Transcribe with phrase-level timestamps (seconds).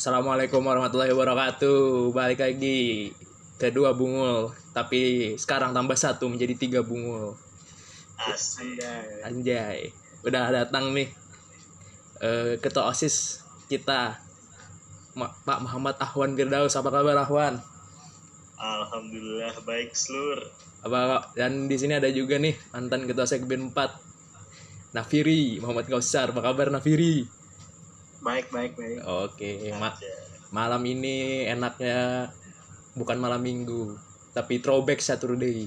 [0.00, 2.08] Assalamualaikum warahmatullahi wabarakatuh.
[2.16, 3.12] Balik lagi
[3.60, 7.36] kedua bungul, tapi sekarang tambah satu menjadi tiga bungul.
[8.16, 8.80] Asik.
[9.28, 9.92] Anjay.
[10.24, 11.12] Udah datang nih
[12.24, 14.16] eh, ketua osis kita
[15.20, 16.72] Ma- Pak Muhammad Ahwan Firdaus.
[16.72, 17.60] Apa kabar Ahwan?
[18.56, 20.48] Alhamdulillah baik seluruh.
[20.80, 26.32] Apa dan di sini ada juga nih mantan ketua sekben 4 Nafiri Muhammad Kausar.
[26.32, 27.41] Apa kabar Nafiri?
[28.22, 29.02] Baik, baik, baik.
[29.02, 29.98] Oke, ma-
[30.54, 32.30] malam ini enaknya
[32.94, 33.98] bukan malam minggu,
[34.30, 35.66] tapi throwback Saturday.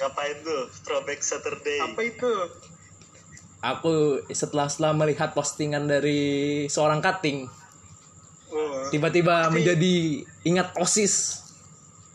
[0.00, 0.62] Ngapain tuh?
[0.80, 1.80] Throwback Saturday.
[1.82, 2.32] Apa itu?
[3.60, 3.92] Aku
[4.32, 7.48] setelah setelah melihat postingan dari seorang cutting,
[8.54, 11.42] Oh, tiba-tiba menjadi ingat osis.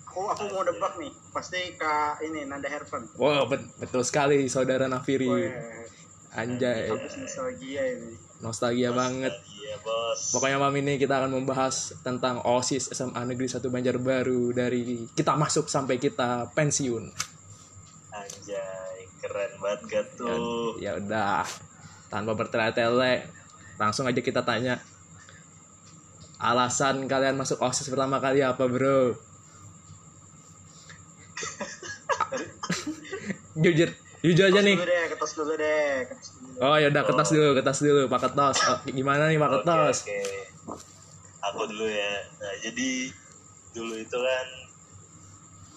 [0.07, 1.13] aku aku mau debak nih.
[1.29, 1.93] Pasti ke
[2.25, 3.05] ini Nanda Herpen.
[3.13, 5.27] Wow, bet- betul sekali saudara Nafiri.
[5.27, 5.51] Weh,
[6.29, 8.13] Anjay, habis nostalgia ini.
[8.37, 9.33] nostalgia banget.
[9.33, 10.29] Iya bos.
[10.29, 15.65] Pokoknya malam ini kita akan membahas tentang OSIS SMA Negeri 1 Banjarbaru dari kita masuk
[15.65, 17.09] sampai kita pensiun.
[18.13, 20.77] Anjay, keren banget gak tuh?
[20.77, 21.41] Ya udah,
[22.13, 23.25] tanpa bertele-tele,
[23.81, 24.77] langsung aja kita tanya.
[26.37, 29.17] Alasan kalian masuk OSIS pertama kali apa, Bro?
[33.63, 34.75] jujur, jujur aja nih.
[34.75, 35.93] Dulu deh, ketos dulu deh.
[36.11, 36.57] ketos dulu.
[36.59, 38.57] Oh, ya udah kertas dulu, kertas dulu, Pak Kertas.
[38.67, 39.97] Oh, gimana nih Pak Oke, Kertas?
[40.03, 40.21] oke.
[41.51, 42.13] Aku dulu ya.
[42.39, 42.89] Nah, jadi
[43.71, 44.47] dulu itu kan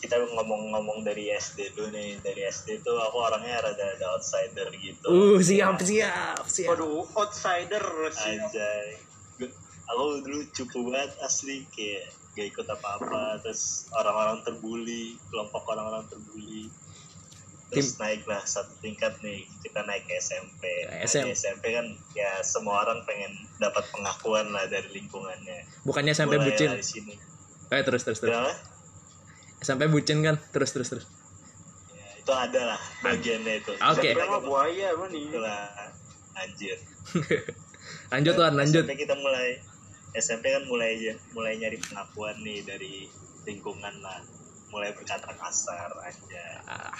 [0.02, 2.18] kita ngomong-ngomong dari SD dulu nih.
[2.18, 5.06] Dari SD tuh aku orangnya rada ada outsider gitu.
[5.06, 6.74] Uh, siap, siap, siap.
[6.74, 8.42] Waduh, outsider sih.
[8.42, 8.98] Anjay.
[9.92, 16.64] Aku dulu cukup banget asli kayak gak ikut apa-apa terus orang-orang terbuli kelompok orang-orang terbuli
[17.74, 21.24] terus naik lah satu tingkat nih kita naik ke SMP Nah, SM.
[21.24, 26.46] di SMP kan ya semua orang pengen dapat pengakuan lah dari lingkungannya Bukannya sampai Mulai
[26.48, 26.68] bucin.
[26.72, 27.14] di sini
[27.68, 28.28] Eh, terus, terus, terus.
[28.30, 28.52] Kenapa?
[29.58, 30.36] Sampai bucin kan?
[30.50, 31.06] Terus, terus, terus.
[31.90, 34.12] Ya, itu ada lah bagiannya itu Oke.
[34.12, 35.22] Siapa mah buaya apa nih?
[35.24, 35.62] itulah
[36.34, 36.76] anjir
[38.12, 38.84] Lanjut, Wan, lanjut.
[38.84, 39.56] SMP kita mulai
[40.12, 43.08] SMP kan mulai aja mulai nyari pengakuan nih dari
[43.42, 44.20] lingkungan lah
[44.68, 46.96] mulai berkata kasar aja Ah, Nah,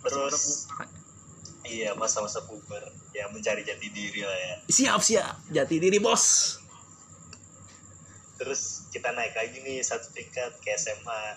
[0.00, 0.66] terus
[1.66, 2.80] iya masa-masa puber
[3.12, 5.34] ya mencari jati diri lah ya siap, siap.
[5.52, 6.56] Jati diri, bos.
[8.40, 11.36] terus kita naik lagi nih satu tingkat ke SMA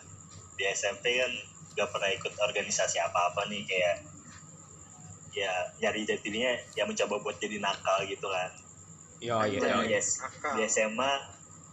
[0.56, 1.32] di SMP kan
[1.76, 3.96] gak pernah ikut organisasi apa-apa nih kayak
[5.34, 8.52] ya nyari jati dirinya ya mencoba buat jadi nakal gitu kan
[9.24, 9.88] Yo, Nah, yo, yo.
[9.88, 10.20] yes.
[10.20, 10.60] Nakal.
[10.60, 11.12] di SMA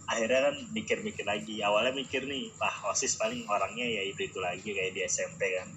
[0.06, 4.66] akhirnya kan mikir-mikir lagi awalnya mikir nih wah osis paling orangnya ya itu itu lagi
[4.66, 5.70] kayak di SMP kan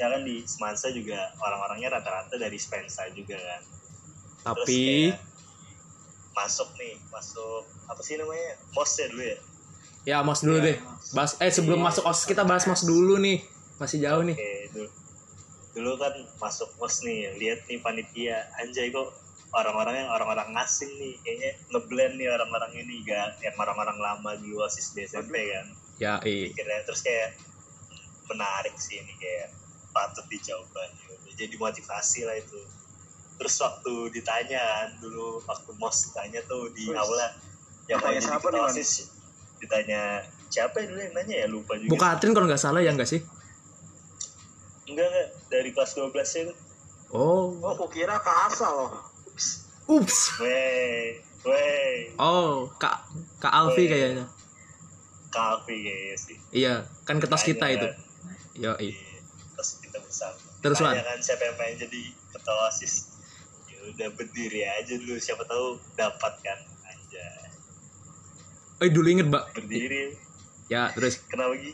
[0.00, 3.62] jangan di Semansa juga orang-orangnya rata-rata dari Spensa juga kan.
[4.40, 5.20] Terus Tapi, kayak
[6.32, 8.56] masuk nih masuk apa sih namanya?
[8.72, 9.38] Mos ya dulu ya?
[10.08, 10.80] Ya mas dulu deh.
[11.12, 13.44] Bahas, eh sebelum masuk OSIS kita bahas mas dulu nih.
[13.76, 14.32] Masih jauh nih.
[14.32, 14.88] oke dulu.
[15.76, 18.48] Dulu kan masuk mos nih lihat nih panitia.
[18.56, 19.12] Anjay kok
[19.52, 23.36] orang-orangnya orang-orang asing nih kayaknya ngeblend nih orang-orang ini gak?
[23.44, 25.66] Yang orang-orang lama di osis di SMP kan.
[26.00, 27.36] Ya, pikirnya terus kayak
[28.24, 29.59] menarik sih ini kayak
[29.90, 30.82] patut dicoba
[31.32, 32.60] jadi motivasi lah itu
[33.36, 36.94] terus waktu ditanya kan, dulu waktu mos ditanya tuh di Wih.
[36.94, 37.32] aula
[37.88, 38.90] yang mau jadi siapa ketua osis
[39.56, 42.92] ditanya siapa ya dulu yang nanya ya lupa juga Bu Katrin kalau nggak salah ya
[42.92, 43.20] nggak sih?
[44.84, 46.12] enggak enggak dari kelas 12
[46.42, 46.54] itu
[47.10, 47.50] Oh.
[47.58, 48.90] Oh, aku kira ke asal loh.
[49.88, 50.38] Ups.
[50.38, 53.02] weh weh Oh, Kak
[53.36, 54.30] Kak Alfi kayaknya.
[55.26, 57.82] kafe kayaknya sih Iya, kan ketas kita itu.
[57.82, 57.98] kan,
[58.54, 59.09] Yo, kita bersama
[60.60, 62.02] Terus, kan siapa yang pengen jadi
[62.36, 63.16] ketua osis.
[63.64, 67.48] Ya udah berdiri aja dulu siapa tahu dapat kan anjay.
[68.84, 69.56] Eh dulu inget, Mbak.
[69.56, 70.20] berdiri.
[70.68, 71.24] Ya, terus.
[71.32, 71.72] Kenapa lagi?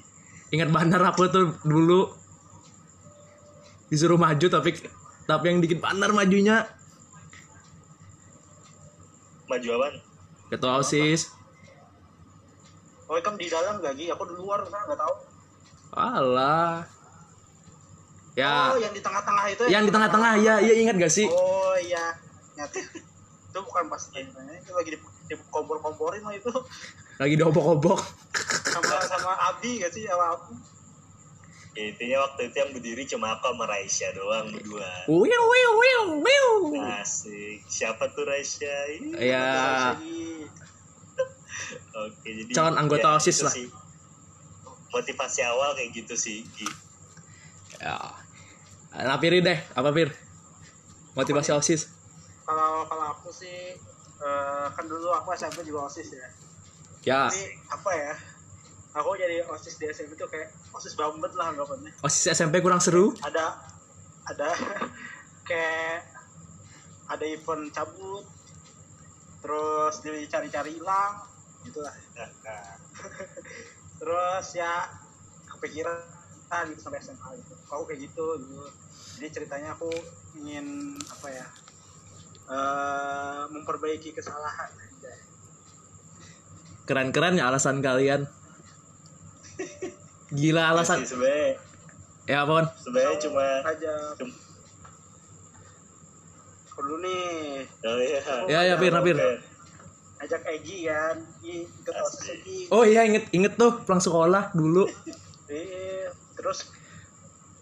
[0.54, 2.14] Ingat banner aku tuh dulu?
[3.90, 4.78] Disuruh maju tapi
[5.26, 6.70] tapi yang dikit banner majunya.
[9.50, 9.94] Maju apaan?
[10.46, 11.34] Ketua osis.
[13.06, 14.10] Oh, kan di dalam lagi.
[14.10, 15.14] Aku di luar, kan nggak tahu.
[15.96, 16.95] alah
[18.36, 19.62] ya Oh, yang di tengah-tengah itu.
[19.64, 19.68] ya?
[19.70, 22.12] yang di tengah-tengah ya ya ingat gak sih Oh iya,
[23.48, 24.36] itu bukan pas itu
[24.70, 26.52] lagi di, di kompor-komporin lah itu
[27.16, 27.96] lagi diobok-obok
[28.66, 30.52] sama sama Abi gak sih sama aku.
[31.72, 36.00] ya intinya waktu itu yang berdiri cuma aku sama Raisya doang berdua wiu wiu wiu
[36.20, 36.48] wiu
[36.94, 39.48] asik siapa tuh Raisya ya
[39.96, 40.44] Lagi.
[42.04, 43.52] oke jadi Calon anggota ya, OSIS lah.
[43.52, 43.68] sih.
[44.90, 46.68] motivasi awal kayak gitu sih Gi.
[47.78, 47.96] ya
[49.04, 49.58] nah Piri deh.
[49.76, 50.14] Apa Pir?
[51.12, 51.92] Motivasi osis.
[52.46, 53.76] Kalau kalau aku sih
[54.22, 56.28] eh, kan dulu aku SMP juga osis ya.
[57.04, 57.20] Ya.
[57.28, 58.14] Tapi apa ya?
[58.96, 61.92] Aku jadi osis di SMP tuh kayak osis bambet lah anggapannya.
[62.00, 63.12] Osis SMP kurang seru?
[63.20, 63.58] Ada
[64.30, 64.48] ada.
[65.46, 66.02] Kayak
[67.06, 68.26] ada event cabut
[69.46, 71.22] terus dicari-cari hilang
[71.62, 71.94] gitulah
[74.02, 74.90] terus ya
[75.54, 76.02] kepikiran
[76.50, 77.54] ah, gitu sampai SMA gitu.
[77.66, 78.66] Kau kayak gitu dulu
[79.16, 79.88] jadi ceritanya aku
[80.36, 81.46] ingin apa ya
[82.52, 84.70] eh, memperbaiki kesalahan.
[86.86, 88.30] Keren-keren ya alasan kalian.
[90.30, 91.02] Gila alasan.
[91.02, 91.58] Sih, sebenarnya
[92.26, 93.94] ya apaan sebenarnya cuma aja.
[94.18, 94.38] Cum-
[96.70, 97.62] aku dulu nih.
[97.86, 98.20] Oh iya.
[98.46, 99.18] Ya ya pir pir.
[100.16, 101.16] Ajak Egi kan?
[101.42, 102.26] Ikut osis.
[102.38, 104.86] Egi oh iya inget inget tuh pulang sekolah dulu.
[105.46, 106.70] Eh, terus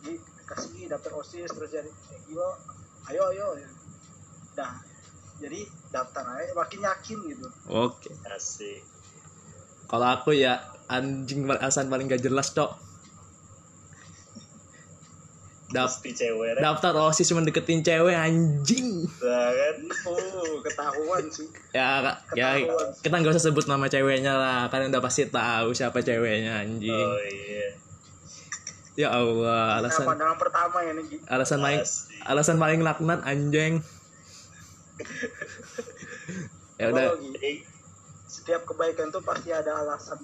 [0.04, 2.52] di, kasih daftar osis terus jadi Egi lo
[3.08, 3.70] ayo ayo ya.
[4.54, 4.74] dah
[5.42, 5.60] jadi
[5.90, 7.46] daftar aja makin yakin gitu.
[7.66, 8.10] Oke.
[8.30, 8.82] Asik.
[9.90, 12.70] Kalau aku ya anjing alasan paling gak jelas pasti
[16.14, 19.10] cewek daftar osis cuma deketin cewek anjing.
[19.18, 19.76] Nah, kan?
[20.06, 21.50] Oh ketahuan sih.
[21.74, 22.88] Ya Kak, ya Ketahuan.
[23.02, 26.94] kita nggak usah sebut nama ceweknya lah kalian udah pasti tahu siapa ceweknya anjing.
[26.94, 27.74] Oh iya
[28.94, 31.82] ya Allah nah, alasan pandangan pertama ya nih alasan paling
[32.24, 33.82] alasan paling laknat anjing.
[36.74, 37.14] Ya udah.
[37.38, 37.62] Eh,
[38.26, 40.18] setiap kebaikan tuh pasti ada alasan.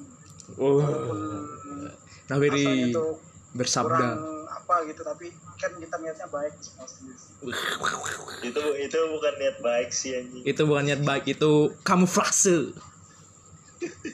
[0.59, 0.83] Oh.
[0.83, 1.19] Walaupun
[2.27, 3.23] Nawiri tuh
[3.55, 3.87] bersabda.
[3.87, 6.55] kurang apa gitu tapi kan kita niatnya baik
[8.43, 10.43] itu itu bukan niat baik sih anjing.
[10.43, 12.75] Itu bukan niat baik itu kamuflase.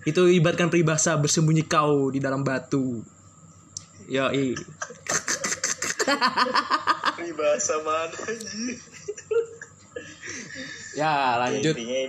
[0.00, 3.04] Itu ibaratkan peribahasa bersembunyi kau di dalam batu
[4.10, 4.34] ya
[7.20, 8.80] ini bahasa mana anjing?
[10.96, 11.74] Ya lanjut.
[11.76, 12.00] Intinya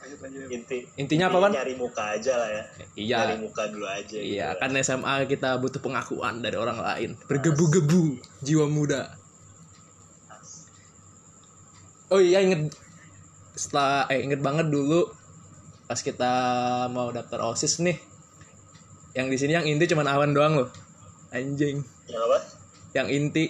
[0.00, 0.48] lanjut lanjut.
[0.48, 0.78] Inti.
[0.96, 1.50] Intinya apa, Wan?
[1.52, 2.62] nyari muka aja lah ya.
[2.96, 3.18] Iya.
[3.20, 4.60] Nyari muka dulu aja iya gitu.
[4.64, 7.10] kan SMA kita butuh pengakuan dari orang lain.
[7.28, 9.12] Bergebu-gebu jiwa muda.
[12.08, 12.72] Oh iya inget.
[13.58, 15.10] Setelah eh inget banget dulu
[15.84, 16.32] pas kita
[16.88, 17.98] mau daftar osis nih.
[19.12, 20.83] Yang di sini yang inti cuman awan doang loh
[21.34, 21.82] anjing.
[22.06, 22.38] Yang apa?
[22.94, 23.44] Yang inti.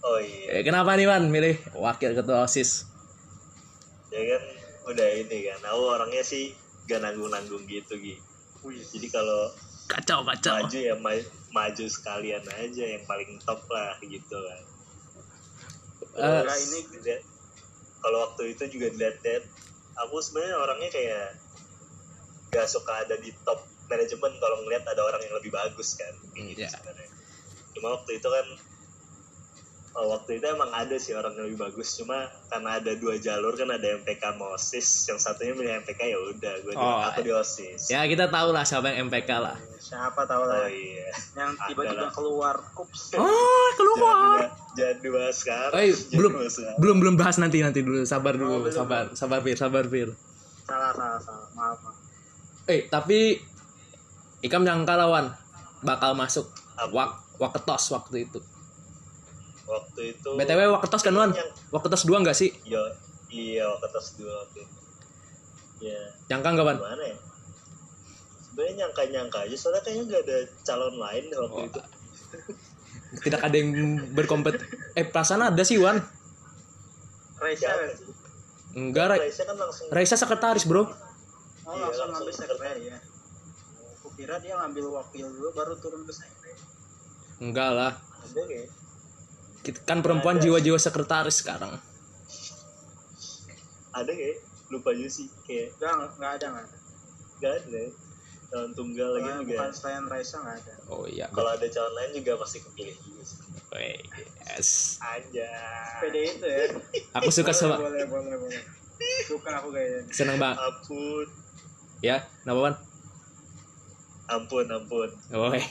[0.00, 0.58] Oh iya.
[0.58, 1.28] Eh, kenapa nih Wan?
[1.28, 2.88] Milih wakil ketua osis.
[4.08, 4.42] Ya kan
[4.88, 5.60] udah ini kan.
[5.68, 8.22] Aku orangnya sih gak nanggung nanggung gitu gitu
[8.66, 9.50] jadi kalau
[9.86, 10.58] kacau kacau.
[10.58, 14.62] maju ya ma- maju sekalian aja yang paling top lah gitu kan.
[16.16, 17.26] Eh, Terus, Nah, ini dilihat-
[18.00, 19.44] kalau waktu itu juga dilihat-lihat
[19.98, 21.26] aku sebenarnya orangnya kayak
[22.50, 26.46] gak suka ada di top manajemen kalau ngelihat ada orang yang lebih bagus kan kayak
[26.50, 26.70] gitu Iya.
[26.70, 27.08] sebenarnya.
[27.72, 28.46] Cuma waktu itu kan
[29.94, 31.88] oh, waktu itu emang ada sih orang yang lebih bagus.
[31.94, 36.18] Cuma karena ada dua jalur kan ada MPK sama OSIS yang satunya milih MPK ya
[36.18, 37.88] udah gue di- Oh, aku di OSIS.
[37.88, 39.56] Ya kita tahu lah siapa yang MPK lah.
[39.78, 41.08] Siapa tahu oh lah iya.
[41.32, 43.14] Yang tiba-tiba keluar kups.
[43.14, 43.28] Oh
[43.78, 44.52] keluar.
[44.74, 45.72] Jangan dibahas sekarang.
[45.72, 46.76] Oh, iya, belum sekarang.
[46.76, 48.04] belum belum bahas nanti nanti dulu.
[48.04, 48.74] Sabar Oh, dulu belum.
[48.74, 50.12] sabar sabar Fir sabar Fir.
[50.64, 51.48] Salah salah salah.
[51.52, 51.96] Maaf maaf.
[52.66, 53.38] Eh tapi
[54.46, 55.34] Ikam nyangka lawan
[55.82, 56.46] bakal masuk
[56.88, 58.38] wak waketos waktu itu.
[59.66, 61.30] Waktu itu btw waketos kan Wan?
[61.32, 62.54] Yang waketos dua nggak sih?
[62.62, 62.82] Iya
[63.26, 64.78] iya ke atas dua waktu itu.
[65.82, 66.00] Ya.
[66.30, 66.78] Nyangka nggak Wan?
[66.78, 67.16] Gimana ya?
[68.46, 71.66] Sebenarnya nyangka nyangka aja soalnya kayaknya nggak ada calon lain waktu Oh.
[71.66, 71.80] itu.
[73.24, 73.70] Tidak ada yang
[74.12, 75.98] berkompet eh perasaan ada sih Wan.
[77.36, 77.68] Raisa.
[78.72, 80.84] Enggak Ra- Raisa kan langsung Raisa sekretaris bro.
[80.84, 82.80] Oh Iya, langsung langsung ngambil sekretari.
[82.80, 82.96] sekretari ya
[84.16, 86.56] kira dia ngambil wakil dulu baru turun ke sekretari
[87.38, 87.92] enggak lah.
[88.24, 88.68] Ada kayak
[89.60, 91.76] Kita- kan perempuan jiwa-jiwa sekretaris sekarang.
[93.92, 94.36] Ada kayak
[94.68, 96.76] lupa juga sih kayak enggak enggak ada enggak ada.
[97.36, 97.82] Nggak ada
[98.46, 99.56] calon tunggal lagi Bukan- juga.
[99.58, 100.74] bukan selain Raisa enggak ada.
[100.86, 101.26] Oh iya.
[101.28, 103.38] Kalau ada calon lain juga pasti kepilih juga sih.
[103.68, 103.98] Weh,
[104.46, 104.96] yes.
[104.98, 105.50] Aja
[106.00, 106.64] PD itu ya?
[107.20, 108.62] Aku suka sama boleh boleh boleh.
[109.26, 110.08] Suka aku kayaknya.
[110.08, 110.56] Seneng banget.
[110.56, 111.26] Ampun.
[112.00, 112.74] Ya kenapa Wan
[114.26, 115.66] ampun ampun oh eh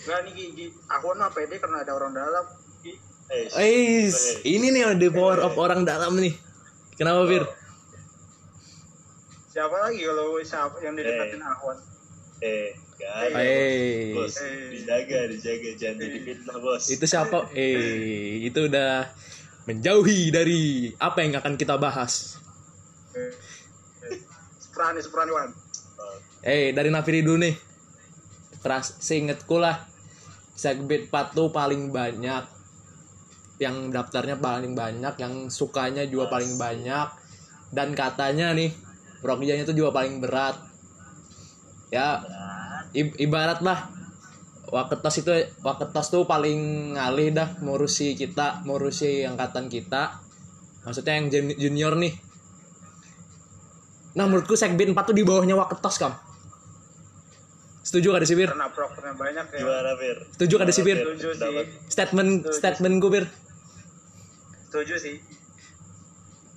[0.00, 0.66] enggak nih Gi, Gi.
[0.88, 2.44] aku mah PD karena ada orang dalam
[2.80, 2.94] Gi.
[3.28, 4.08] eh Eh,
[4.48, 6.34] ini nih the power of orang dalam nih.
[6.96, 7.44] Kenapa, Fir?
[9.50, 11.76] siapa lagi kalau siapa yang didekatin Ahwan
[12.40, 14.76] eh Eh, bos Eh.
[14.76, 17.48] dijaga dijaga jangan jadi fitnah bos itu siapa?
[17.52, 19.08] Eh, itu udah
[19.64, 20.60] menjauhi dari
[20.94, 22.36] apa yang akan kita bahas.
[23.12, 23.32] Eh,
[24.06, 24.20] eh.
[24.58, 25.48] Seprani Seprani Wan
[25.96, 27.54] Oh, Eh, dari Nafiri dulu nih.
[28.60, 29.88] Teras, seingetku lah,
[30.52, 32.44] segmen 4 tuh paling banyak.
[33.60, 37.08] Yang daftarnya paling banyak yang sukanya juga paling banyak.
[37.72, 38.72] Dan katanya nih
[39.24, 40.60] prokjanya itu juga paling berat.
[41.88, 42.20] Ya
[42.92, 43.88] ibarat lah.
[44.70, 45.32] Waketos itu
[45.64, 50.20] Waketos tuh paling ngalih dah ngurusi kita ngurusi angkatan kita.
[50.84, 52.12] Maksudnya yang jun- junior nih.
[54.16, 56.29] Nah menurutku Sekbin 4 tuh di bawahnya Waketos kam
[57.80, 59.58] setuju gak ada sipir karena prokernya banyak ya.
[59.64, 60.16] Gimana, Fir?
[60.36, 61.40] setuju gak ada sipir setuju sih.
[61.40, 61.64] Pendapat.
[61.88, 63.24] statement statementku pir
[64.68, 65.16] setuju sih.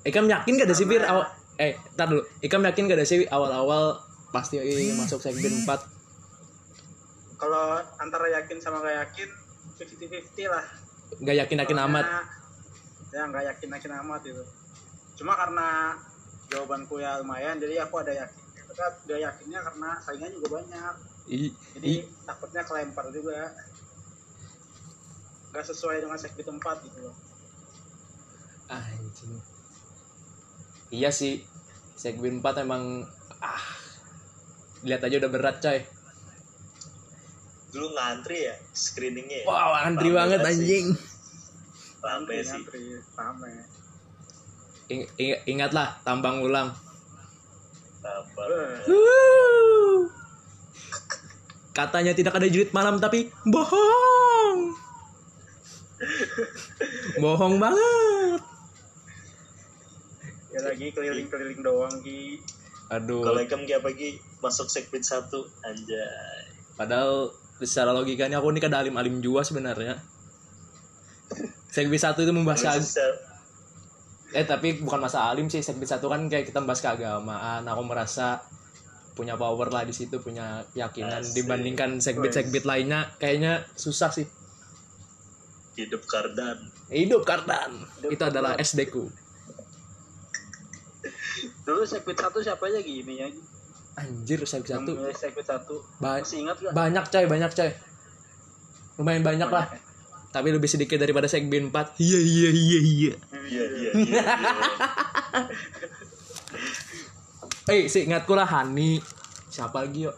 [0.04, 1.26] Ikam yakin gak ada sipir awal
[1.56, 2.28] eh tar dulu.
[2.44, 4.04] Ikam yakin gak ada sih awal-awal
[4.36, 4.60] pasti
[4.98, 5.94] masuk Sekbin 4
[7.40, 9.30] kalau antara yakin sama gak yakin
[9.80, 10.66] 50-50 lah.
[11.22, 12.06] Gak yakin yakin Soalnya, amat.
[13.14, 14.44] ya nggak yakin yakin amat itu
[15.14, 15.94] cuma karena
[16.50, 18.42] jawabanku ya lumayan jadi aku ada yakin.
[18.74, 21.94] Tapi yakinnya karena saingan juga banyak I, jadi i,
[22.28, 23.56] takutnya kelempar juga
[25.54, 27.16] nggak sesuai dengan sekbid tempat gitu loh.
[28.68, 29.54] Anjing
[30.94, 31.42] iya sih.
[31.98, 33.06] Sekbin 4 emang
[33.42, 33.66] ah
[34.86, 35.82] lihat aja udah berat coy.
[37.74, 39.46] Dulu ngantri ya screeningnya ya?
[39.50, 40.50] wow antri Rame banget sih.
[40.54, 40.86] anjing.
[42.04, 42.50] Rame sih.
[42.54, 42.84] Ngantri,
[43.18, 43.52] rame.
[44.94, 46.70] Ing- ing- ingatlah tambang ulang.
[48.04, 48.60] Sabar.
[51.74, 54.78] Katanya tidak ada jurit malam tapi bohong
[57.18, 58.42] bohong banget
[60.54, 62.38] ya lagi keliling-keliling doang Ki
[62.94, 66.46] aduh Kalau Ikam kayak pagi masuk segmen satu anjay.
[66.78, 67.32] Padahal
[67.64, 69.98] secara logikanya aku ini kan alim-alim juga sebenarnya.
[71.74, 72.86] Segmen satu itu membahas
[74.34, 75.64] eh tapi bukan masa alim sih.
[75.64, 77.66] Segmen satu kan kayak kita membahas keagamaan.
[77.66, 78.44] Aku merasa
[79.14, 81.34] punya power lah di situ, punya keyakinan Asik.
[81.38, 84.26] dibandingkan segmen-segmen lainnya kayaknya susah sih.
[85.74, 86.70] hidup kardan.
[86.86, 87.74] Hidup Kardan.
[88.06, 89.10] Itu adalah SD ku.
[91.66, 93.26] dulu sekbid satu siapa aja gini ya
[93.94, 94.92] Anjir segmen satu.
[95.12, 97.70] Sekbid satu Ba- masih ingat gak banyak coy, banyak coy.
[98.98, 99.66] Lumayan banyak lah.
[99.66, 99.78] ya?
[100.30, 101.98] Tapi lebih sedikit daripada segmen 4.
[101.98, 103.14] Iya iya iya iya.
[103.34, 103.92] Iya iya
[107.72, 109.00] Eh, seingatku lah Hani.
[109.48, 110.16] Siapa lagi yuk?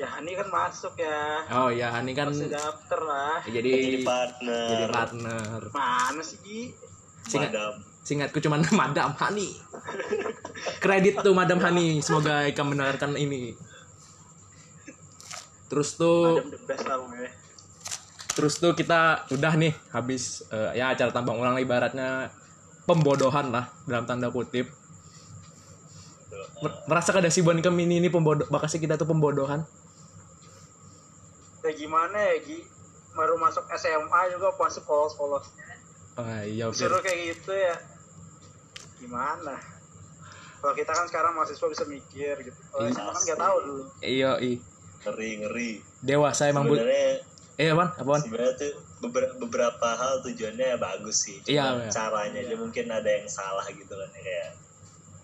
[0.00, 4.68] ya ini kan masuk ya Oh ya, Hani kan masih daftar lah jadi Jadi partner.
[4.72, 5.60] jadi partner.
[5.76, 6.60] mana sih Ki
[7.20, 7.72] Singkat, Madam.
[8.00, 9.52] singkatku cuman Madam Hani.
[10.80, 12.00] Kredit tuh Madam Hani.
[12.00, 13.52] Semoga Ika mendengarkan ini.
[15.68, 16.82] Terus tuh, best
[18.34, 22.32] terus tuh kita udah nih habis eh, ya acara tambang ulang ibaratnya
[22.88, 24.79] pembodohan lah dalam tanda kutip.
[26.60, 29.64] Mer- Merasa kada sih Bon Kem ini ini pembodoh, bakasnya kita tuh pembodohan.
[31.60, 32.64] ya gimana ya Ki
[33.12, 34.00] baru masuk SMA
[34.30, 35.44] juga masih polos-polos
[36.16, 36.88] Ah iya, Fir.
[36.88, 37.76] disuruh kayak gitu ya
[38.96, 39.60] gimana
[40.56, 42.92] kalau kita kan sekarang mahasiswa bisa mikir gitu kalau Iya.
[42.94, 44.52] SMA kan nggak tahu dulu Iya, i.
[45.00, 45.70] Ngeri ngeri.
[45.98, 46.74] Dewasa emang bu.
[46.74, 47.08] Sebenarnya
[47.56, 47.88] Eh, apaan?
[47.94, 48.20] Apaan?
[48.20, 51.40] sebenarnya tuh beber- beberapa hal tujuannya bagus sih.
[51.46, 51.90] Iya, Cuma iya.
[51.90, 54.48] caranya aja mungkin ada yang salah gitu kan ya kayak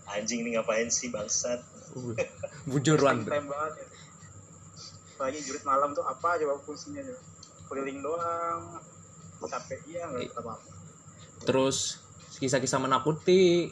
[0.07, 1.59] anjing nih ngapain sih bangsat.
[2.67, 3.25] Bujur lan.
[3.25, 3.85] time banget ya
[5.17, 7.21] lagi jurit malam tuh apa coba fungsinya coba
[7.73, 8.77] keliling doang
[9.41, 10.71] capek iya nggak apa apa
[11.41, 12.01] Terus
[12.37, 13.69] kisah-kisah menakuti.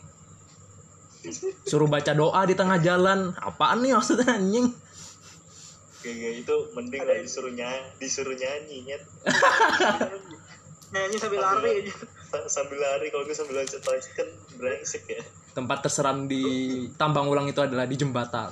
[1.66, 3.34] Suruh baca doa di tengah jalan.
[3.42, 4.70] Apaan nih maksudnya anjing?
[6.06, 9.02] Kayak itu mending lah disuruh nyanyi, disuruh nyanyi nyet.
[10.94, 11.94] nyanyi sambil lari aja
[12.30, 14.30] Sa- sambil lari kalau gue sambil loncat-loncat kan
[14.62, 15.26] brengsek ya.
[15.56, 16.44] Tempat terseram di
[17.00, 18.52] tambang ulang itu adalah di jembatan.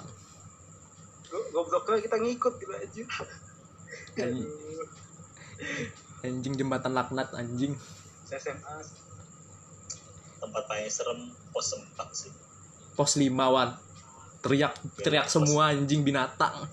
[1.27, 3.03] Go- gobloknya kita ngikut gitu aja
[4.13, 4.47] Anjing,
[6.23, 7.75] anjing jembatan laknat anjing.
[8.31, 8.75] SMA
[10.39, 11.83] Tempat paling serem pos 4
[12.15, 12.31] sih.
[12.95, 13.75] Pos 5 wan.
[14.39, 16.71] Teriak teriak semua anjing binatang.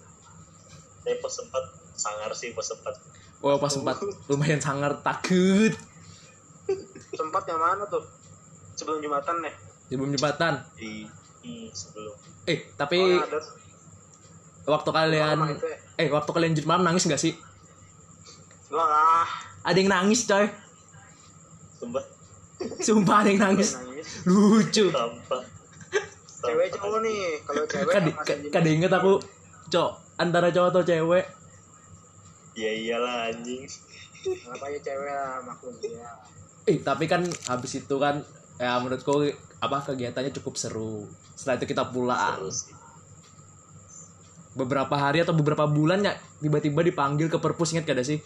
[1.02, 1.50] Tapi pos 4
[1.99, 3.42] sangar sih pos 4.
[3.42, 5.75] Wah, pos 4 lumayan sangar takut.
[7.10, 8.06] sempat yang mana tuh
[8.78, 9.54] sebelum jembatan nih
[9.90, 10.54] Sebelum jembatan.
[10.73, 11.04] Di
[11.42, 12.14] hmm, sebelum
[12.47, 13.38] Eh, tapi oh, ada
[14.66, 15.56] waktu kalian ya.
[15.97, 17.35] eh waktu kalian jurit malam nangis gak sih?
[18.66, 19.26] Gua lah
[19.62, 20.47] Ada yang nangis coy.
[21.75, 22.04] sumpah
[22.78, 23.75] Sumpah ada yang nangis.
[23.75, 24.88] nangis Lucu.
[24.88, 25.42] sampah.
[26.40, 28.16] cewek cowok nih kalau cewek Kan di-
[28.49, 29.20] kada inget aku,
[29.68, 31.25] cok antara cowok atau cewek.
[32.52, 33.64] Ya iyalah anjing.
[34.47, 36.11] apa aja cewek lah maklum ya
[36.66, 38.20] Eh, tapi kan habis itu kan
[38.61, 39.25] ya menurutku
[39.64, 41.09] apa kegiatannya cukup seru.
[41.33, 42.45] Setelah itu kita pulang.
[44.52, 46.12] Beberapa hari atau beberapa bulan ya
[46.45, 48.21] tiba-tiba dipanggil ke perpus inget kada sih?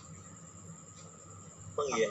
[1.75, 2.11] Emang iya.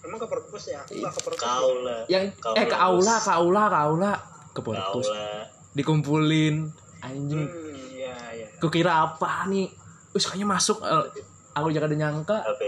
[0.00, 0.80] Emang ke perpus ya?
[0.80, 1.44] Aku nggak ke perpus.
[1.44, 4.12] Kau lah yang Kau eh ke aula ke aula ke aula.
[4.56, 5.06] Ke perpus.
[5.12, 5.44] Lah
[5.76, 6.72] dikumpulin.
[7.04, 7.44] Anjing.
[7.44, 8.46] Hmm iya iya.
[8.60, 9.68] Kukira apa nih?
[10.16, 11.04] Wis kayaknya masuk Eh,
[11.52, 12.40] aku juga ada nyangka.
[12.56, 12.62] LP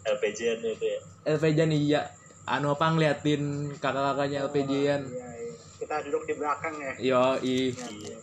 [0.00, 1.00] LPJN itu ya?
[1.36, 2.02] LPJ nih iya
[2.44, 3.42] anu apa ngeliatin
[3.76, 5.48] kakak-kakaknya LPJ-an iya iya.
[5.80, 6.92] Kita duduk di belakang ya.
[7.00, 8.16] Yo ih Iya, Iya.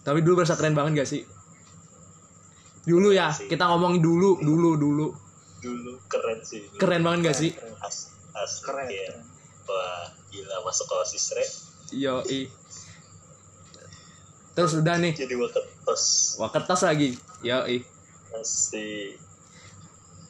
[0.00, 1.22] tapi dulu berasa keren banget gak sih?
[2.82, 3.44] Dulu ya Sih.
[3.46, 5.06] kita ngomongin dulu dulu dulu.
[5.60, 6.64] Dulu keren sih.
[6.74, 7.50] Keren banget gak sih?
[7.52, 7.76] keren.
[7.78, 9.04] As, asli keren, ya.
[9.04, 9.20] keren.
[9.62, 11.44] wah gila masuk ke osis re
[11.92, 12.48] yo ih
[14.52, 15.12] terus udah nih.
[15.12, 17.12] Jadi waketos wah kertas lagi.
[17.44, 17.84] Yo ih
[18.32, 19.20] asik.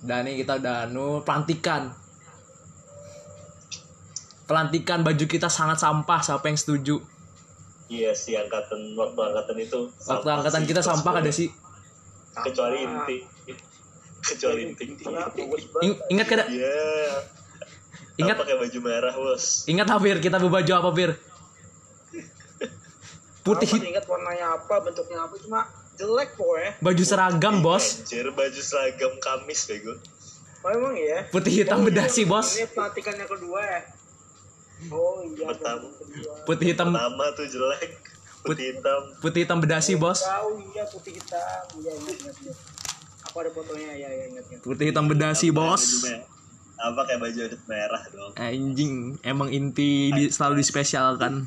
[0.03, 1.95] Dan nih kita udah anu pelantikan.
[4.53, 7.01] Pelantikan baju kita sangat sampah, siapa yang setuju?
[7.89, 11.49] iya sih angkatan waktu angkatan itu Waktu angkatan sih, kita sampah ada sih.
[12.35, 13.17] kecuali inti
[14.29, 14.85] kecuali inti
[16.09, 16.45] ingat kada?
[16.47, 17.21] iya
[18.15, 20.21] Ingat pakai baju merah bos ingat apa Fir?
[20.21, 21.11] Kita berbaju apa Fir?
[23.43, 25.61] Putih Apa ingat warnanya apa bentuknya apa cuma
[25.95, 27.85] jelek pokoknya baju seragam, Bos.
[28.01, 29.93] Anjir baju seragam kamis bego
[30.63, 32.55] oh emang iya Putih hitam Oh, iya, bedasi, Bos.
[32.55, 33.81] ini pelantikan yang kedua ya
[34.91, 35.87] oh iya Pertama.
[36.49, 36.89] Putih hitam.
[36.91, 37.91] Pertama tuh jelek.
[38.43, 39.01] Putih hitam.
[39.23, 40.27] putih hitam bedasi, Bos.
[40.27, 41.63] tahu iya putih hitam.
[41.79, 42.57] Iya ingat ingat
[43.33, 44.63] aku ada fotonya ya ya ingat ingat.
[44.67, 45.85] Putih hitam bedasi, Pakai Bos.
[46.83, 48.33] apa kayak baju adat merah dong?
[48.35, 51.47] Anjing, emang inti di, selalu dispesialkan.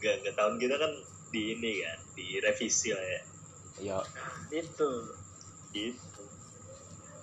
[0.00, 0.92] Enggak, enggak tahun kita kan
[1.28, 3.20] di ini kan di revisi lah ya.
[3.84, 3.98] Yo,
[4.48, 4.90] itu.
[5.76, 6.19] Gitu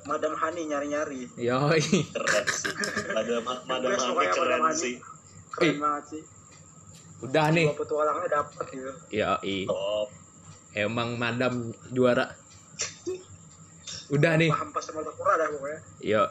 [0.08, 1.60] Madam Hani nyari nyari yo,
[2.16, 2.74] keren sih
[3.12, 4.80] madam madam pokoknya keren Madam Hani.
[4.80, 4.94] sih
[5.52, 5.76] keren Eh.
[5.78, 6.24] banget sih
[7.18, 7.66] udah nih.
[7.66, 9.66] dua petualangnya dapet gitu Yo, ih.
[9.66, 10.10] top
[10.72, 11.54] emang madam
[11.90, 12.30] juara.
[14.08, 14.48] Udah nih.
[14.48, 16.24] paham pas sama Sakura dah pokoknya Yo,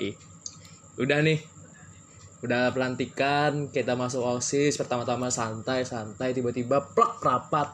[0.97, 1.39] udah nih.
[2.41, 7.69] Udah pelantikan, kita masuk OSIS, pertama-tama santai-santai, tiba-tiba plak rapat.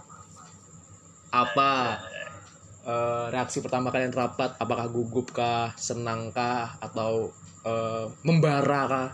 [1.29, 1.99] Apa
[2.83, 4.55] eh, reaksi pertama kalian rapat?
[4.59, 7.31] Apakah gugup kah, senang kah, atau
[7.63, 9.09] eh, membara kah?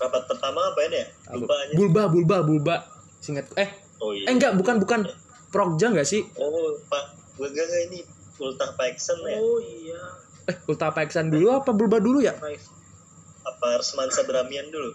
[0.00, 1.06] rapat pertama apa ini ya
[1.36, 2.76] lupa Bulba, bulba, bulba.
[3.20, 3.68] Singkat eh
[4.00, 5.04] oh eh iya enggak, bukan bukan
[5.52, 6.24] Prokja enggak sih?
[6.40, 7.04] oh pak
[7.36, 8.00] gue enggak ini
[8.40, 10.00] ultah Paxson ya oh iya
[10.48, 12.34] Eh, Ulta Peksan dulu apa bulba dulu ya?
[12.34, 14.90] apa Resman Sadramian dulu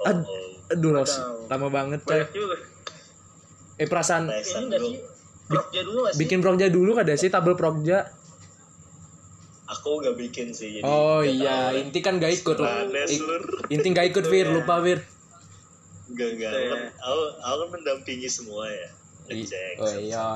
[0.00, 0.72] oh, Ad- oh.
[0.72, 1.46] Aduh, Waduh.
[1.46, 2.26] lama banget coy.
[3.78, 4.98] Eh perasaan ini
[5.46, 8.06] Prokja dulu sih bikin Prokja dulu kada sih tabel Prokja?
[9.66, 11.80] aku gak bikin sih jadi Oh iya, tahu lah.
[11.80, 13.42] inti kan gak ikut Slur?
[13.66, 15.02] Inti gak ikut Fir, lupa Fir.
[16.06, 18.88] enggak enggak Gitu aku, aku, aku kan mendampingi semua ya
[19.26, 20.26] ngecek Oh iya,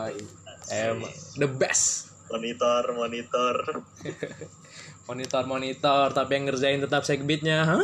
[0.68, 0.98] em
[1.36, 2.10] the best.
[2.26, 3.54] monitor monitor
[5.08, 7.66] Monitor monitor, tapi yang ngerjain tetap segbitnya.
[7.66, 7.74] Hah?
[7.74, 7.82] Oh.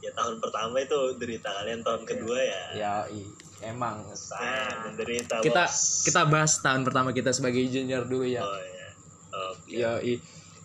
[0.00, 2.62] ya tahun pertama itu derita kalian tahun kedua ya?
[2.74, 4.02] Ya, i- emang.
[4.10, 6.02] saya menderita Kita bos.
[6.02, 8.42] kita bahas tahun pertama kita sebagai junior dulu ya.
[8.42, 8.88] oh ya
[9.32, 9.70] oke.
[9.70, 10.18] Ya, i-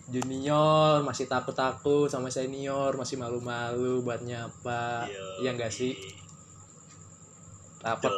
[0.06, 5.06] junior masih takut-takut sama senior, masih malu-malu buat nyapa.
[5.06, 5.94] Yo, Ya enggak sih?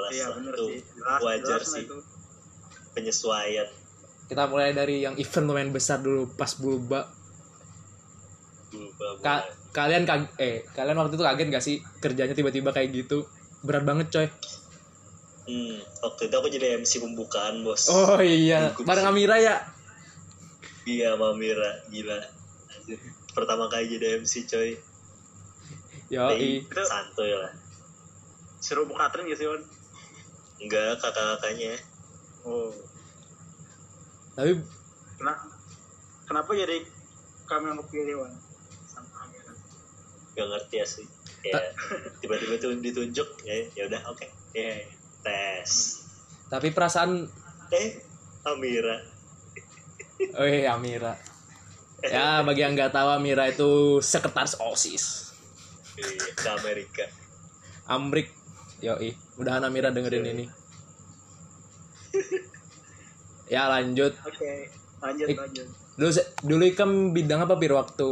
[0.08, 0.68] Iya bener tuh.
[0.68, 0.80] sih.
[0.94, 1.84] Jelas wajar jelas sih.
[1.84, 1.96] itu.
[2.92, 3.68] penyesuaian.
[4.26, 7.06] Kita mulai dari yang event lumayan besar dulu pas bulba.
[8.66, 9.46] Berubah Ka-
[9.76, 13.28] kalian kag eh kalian waktu itu kaget gak sih kerjanya tiba-tiba kayak gitu?
[13.60, 14.26] Berat banget coy.
[15.46, 17.92] Hmm, waktu itu aku jadi MC pembukaan bos.
[17.92, 18.72] Oh iya.
[18.88, 19.12] Bareng sih.
[19.12, 19.60] Amira ya?
[20.88, 22.16] Iya Mamira gila.
[22.72, 22.98] Anjir.
[23.36, 24.80] pertama kali jadi MC coy.
[26.08, 27.52] I santuy lah.
[28.64, 29.62] Seru buka tren gitu kan
[30.56, 31.76] enggak kakak-kakaknya.
[32.48, 32.72] Oh.
[34.32, 34.56] Tapi
[35.16, 35.32] Kena,
[36.28, 36.84] kenapa jadi
[37.48, 38.32] kami yang kepilih Wan?
[40.36, 41.06] Gak ngerti ya sih.
[41.42, 41.56] Ya
[42.18, 44.26] tiba-tiba tuh ditunjuk ya ya udah oke.
[44.52, 44.76] Ya
[45.20, 46.04] tes.
[46.46, 47.24] Tapi perasaan
[47.72, 47.88] eh
[48.44, 48.96] Amira.
[50.36, 51.12] Oh iya Amira.
[52.00, 55.32] Ya bagi yang nggak tahu Amira itu sekretaris osis.
[55.96, 57.04] Iya, ke Amerika.
[57.86, 58.32] Amrik.
[58.80, 60.44] Yo i mudahan Amira dengerin ini.
[63.46, 64.12] Ya lanjut.
[64.24, 64.68] Oke
[65.00, 65.66] lanjut Ik- lanjut.
[65.96, 66.10] Dulu
[66.44, 68.10] dulu ikam bidang apa pir waktu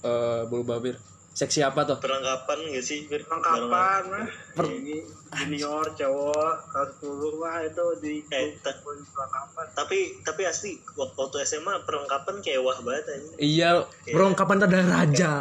[0.00, 0.96] eh bulba pir
[1.38, 1.96] seksi apa tuh?
[1.96, 3.06] Perlengkapan gak sih?
[3.06, 9.66] Perlengkapan mah Per- ini junior cowok kelas 10 mah itu di Eh, ta- perlengkapan.
[9.72, 13.70] tapi tapi asli waktu, SMA perlengkapan kayak wah banget aja iya
[14.04, 15.32] perlengkapan ada raja.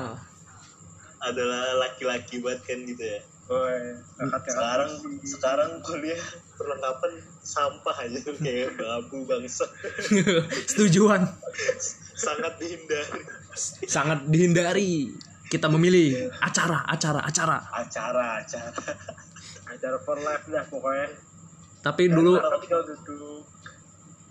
[1.18, 3.20] Adalah laki-laki banget kan gitu ya.
[4.20, 4.92] Angkat yang sekarang
[5.24, 6.22] sekarang kuliah
[6.54, 9.66] perlengkapan sampah aja kayak babu bangsa.
[10.70, 11.26] Setujuan.
[12.14, 13.22] sangat dihindari.
[13.88, 15.10] Sangat dihindari.
[15.48, 17.58] Kita memilih acara, acara, acara.
[17.72, 18.70] acara acara
[19.72, 21.08] acara for life dah pokoknya
[21.80, 22.36] Tapi dulu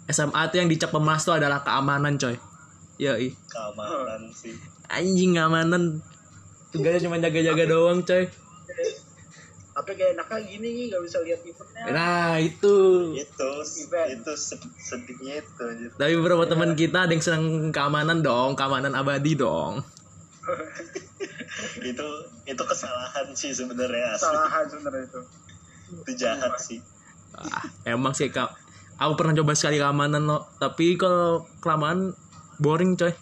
[0.06, 2.36] SMA tuh yang dicap pemas tuh adalah keamanan coy.
[2.96, 3.16] Ya
[3.48, 4.54] keamanan sih
[4.86, 5.98] anjing keamanan.
[6.70, 8.24] Tugasnya cuma jaga-jaga doang coy.
[9.76, 12.76] tapi kayak enaknya gini nih gak bisa lihat eventnya Nah itu.
[13.12, 13.50] itu
[13.84, 14.08] Event.
[14.08, 15.90] itu sed- sedihnya itu anjir.
[15.92, 19.84] Tapi beberapa teman kita ada yang senang keamanan dong, keamanan abadi dong.
[21.90, 22.06] itu
[22.44, 25.20] itu kesalahan sih sebenarnya asli kesalahan sebenarnya itu
[25.96, 26.80] itu jahat sih
[27.36, 28.48] Ah, emang sih kak.
[28.96, 32.16] Aku pernah coba sekali keamanan lo, tapi kalau kelamaan
[32.56, 33.12] boring coy.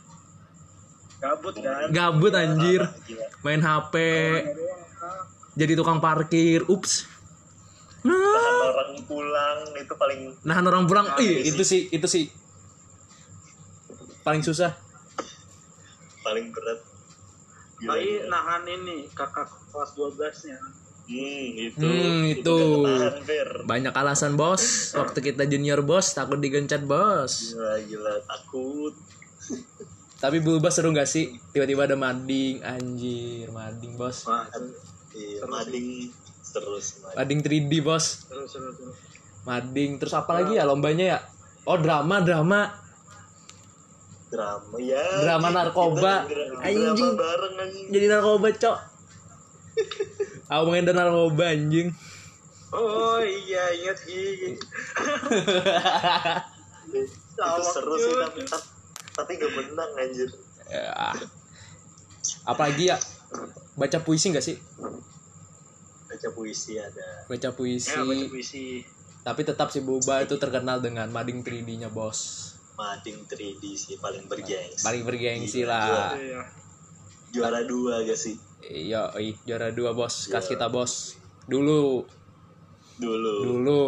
[1.18, 3.26] gabut kan Gabut anjir, Parah, gila.
[3.42, 3.94] main HP,
[5.02, 5.26] ah.
[5.56, 6.62] jadi tukang parkir.
[6.70, 7.10] Ups.
[8.04, 12.06] Nah, Nahan orang pulang itu paling nahan orang pulang, Nah, ih iya itu sih, itu
[12.06, 12.30] sih
[14.20, 14.78] paling susah.
[16.22, 16.78] paling berat
[17.84, 18.28] Gila, Tapi gila.
[18.32, 20.58] nahan ini kakak kelas 12 nya
[21.04, 22.56] hmm itu Hmm, itu.
[22.56, 23.48] gak ketahan, Fer.
[23.62, 24.64] Banyak alasan bos.
[24.94, 27.52] Waktu kita junior bos, takut digencet bos.
[27.52, 28.94] gila gila takut
[30.24, 31.36] Tapi berubah seru gak sih?
[31.52, 34.24] Tiba-tiba ada mading, anjir, mading bos.
[34.24, 34.48] Wah,
[35.12, 36.08] iya, mading
[36.46, 37.16] terus mading.
[37.20, 38.24] Mading 3D bos.
[38.24, 38.92] seru seru seru.
[39.44, 41.18] Mading, terus apa lagi ya lombanya ya?
[41.64, 42.72] Oh drama, drama.
[44.34, 46.14] Drama ya Drama kita narkoba.
[46.58, 47.12] Anjing.
[47.14, 48.78] bareng anjing Jadi narkoba cok.
[50.50, 51.94] Aku main narkoba anjing.
[52.74, 54.58] Oh iya ingat gigi.
[56.94, 58.40] itu seru sih tapi
[59.14, 60.30] tapi- gak menang anjir
[60.70, 61.12] Ya.
[62.48, 62.96] Apalagi ya?
[63.76, 64.56] Baca puisi gak sih?
[66.14, 67.90] baca puisi ada Baca puisi.
[67.90, 68.86] Ya baca puisi.
[69.26, 72.53] Tapi tetap si Buba itu terkenal dengan mading 3D-nya bos.
[72.74, 76.10] Mading 3D sih paling bergengsi Paling bergengsi Gila, lah.
[76.14, 76.42] Iya.
[77.30, 78.34] juara dua gak sih
[78.64, 79.12] Iya,
[79.44, 81.20] juara dua bos, kas kita bos.
[81.44, 82.00] Dulu,
[82.96, 83.82] dulu dulu,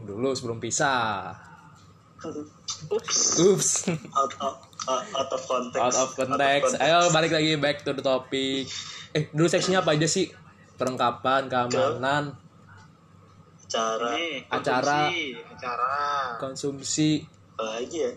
[0.00, 1.36] dulu sebelum pisah.
[2.88, 3.36] Ups.
[3.36, 3.70] Ups,
[4.08, 4.54] out of
[4.88, 6.80] out, out of context out of context.
[6.80, 8.70] Ayo balik lagi back to the topic.
[9.12, 10.32] Eh, dulu seksinya apa aja sih?
[10.74, 12.32] Perlengkapan, keamanan,
[13.68, 15.12] Ini Acara.
[15.12, 15.96] konsumsi, acara.
[16.38, 17.10] konsumsi,
[17.52, 18.12] apa lagi ya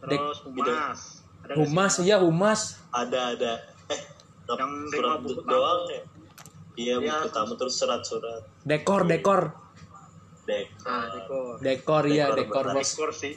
[0.00, 0.98] Terus humas.
[1.40, 2.02] Ada nggak humas, sih?
[2.04, 2.60] iya humas.
[2.90, 3.52] ada ada
[3.86, 4.00] eh
[4.46, 6.02] Yang surat buku doang ya
[6.74, 7.16] iya Iya.
[7.16, 9.54] buku tamu terus surat-surat Dekor, dekor,
[10.44, 11.54] dek Nah, dekor.
[11.60, 12.88] dekor iya, Dekor, dekor bos.
[12.88, 13.34] Dekor sih.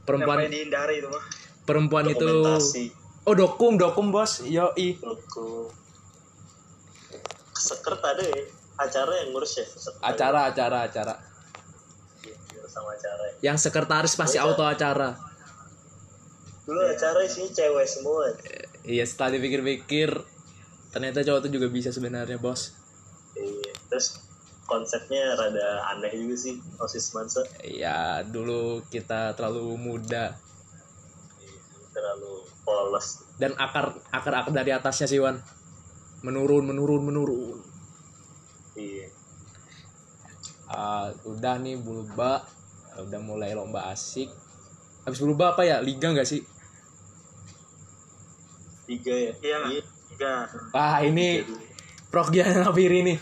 [0.00, 1.24] Perempuan, Yang dihindari itu mah.
[1.62, 2.26] perempuan itu.
[3.22, 4.42] Oh dokum, dokum bos.
[4.42, 4.96] Yo i.
[4.96, 5.70] buku
[7.52, 8.40] sekret ada ya
[8.78, 10.00] acara yang ngurus ya Sekret.
[10.00, 11.14] Acara, acara, acara.
[12.24, 13.34] Iya, iya, sama acara ya.
[13.44, 15.16] Yang sekretaris pasti auto acara.
[16.64, 18.30] Dulu acara isinya cewek semua.
[18.84, 20.10] Iya setelah dipikir-pikir
[20.90, 22.74] ternyata cowok itu juga bisa sebenarnya bos.
[23.38, 24.18] iya terus
[24.66, 27.42] konsepnya rada aneh juga sih osis mansa.
[27.62, 30.34] Iya dulu kita terlalu muda.
[31.90, 33.26] Terlalu polos.
[33.34, 35.38] Dan akar akar akar dari atasnya sih Wan.
[36.22, 37.58] Menurun menurun menurun.
[38.76, 39.08] iya.
[40.70, 42.46] Ah, udah nih bulba.
[42.94, 44.30] Udah mulai lomba asik.
[45.02, 46.42] Habis bulba apa ya liga nggak sih?
[48.84, 49.58] tiga ya Iya.
[50.10, 50.32] Tiga.
[50.74, 51.46] Wah ini
[52.10, 53.18] Progja Nafiri nih.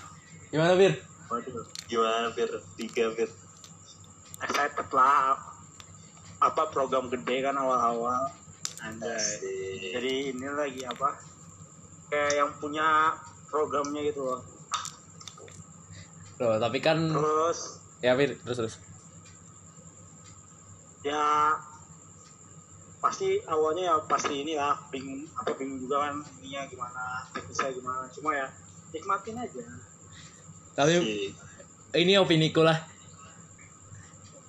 [0.48, 0.96] Gimana Fir?
[1.28, 2.48] Waduh, gimana Fir?
[2.74, 3.28] Tiga Fir.
[4.40, 5.36] Excited lah.
[6.40, 8.32] Apa program gede kan awal-awal.
[8.80, 9.92] Anjay.
[9.92, 11.20] Jadi ini lagi apa?
[12.08, 13.12] Kayak yang punya
[13.46, 14.40] programnya gitu loh.
[16.40, 17.60] Loh tapi kan Terus
[18.00, 18.76] ya Fir terus terus.
[20.98, 21.52] ya
[22.98, 28.02] pasti awalnya ya pasti ini lah bingung apa bingung juga kan ininya gimana teknisnya gimana
[28.08, 28.46] cuma ya
[28.88, 29.62] nikmatin aja
[30.72, 31.34] Tapi Asik.
[31.96, 32.78] ini opiniku lah.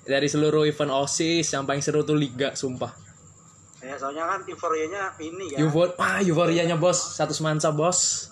[0.03, 2.89] Dari seluruh event OSIS yang paling seru tuh liga sumpah.
[3.79, 8.27] ya soalnya kan euforianya ini ya Eufor wah euforianya bos, satu semansa bos.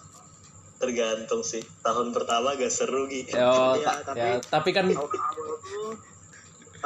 [0.76, 1.64] Tergantung sih.
[1.80, 3.32] Tahun pertama gak seru gitu.
[3.32, 5.90] Yo, Iya, ta- tapi- ya, tapi kan tahun awal tuh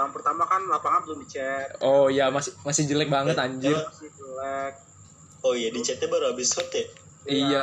[0.01, 3.77] tahun pertama kan lapangan belum dicek oh ya masih masih jelek banget anjir.
[3.77, 4.73] masih jelek
[5.41, 6.85] Oh iya, di chatnya baru habis shot ya?
[7.23, 7.61] Iya.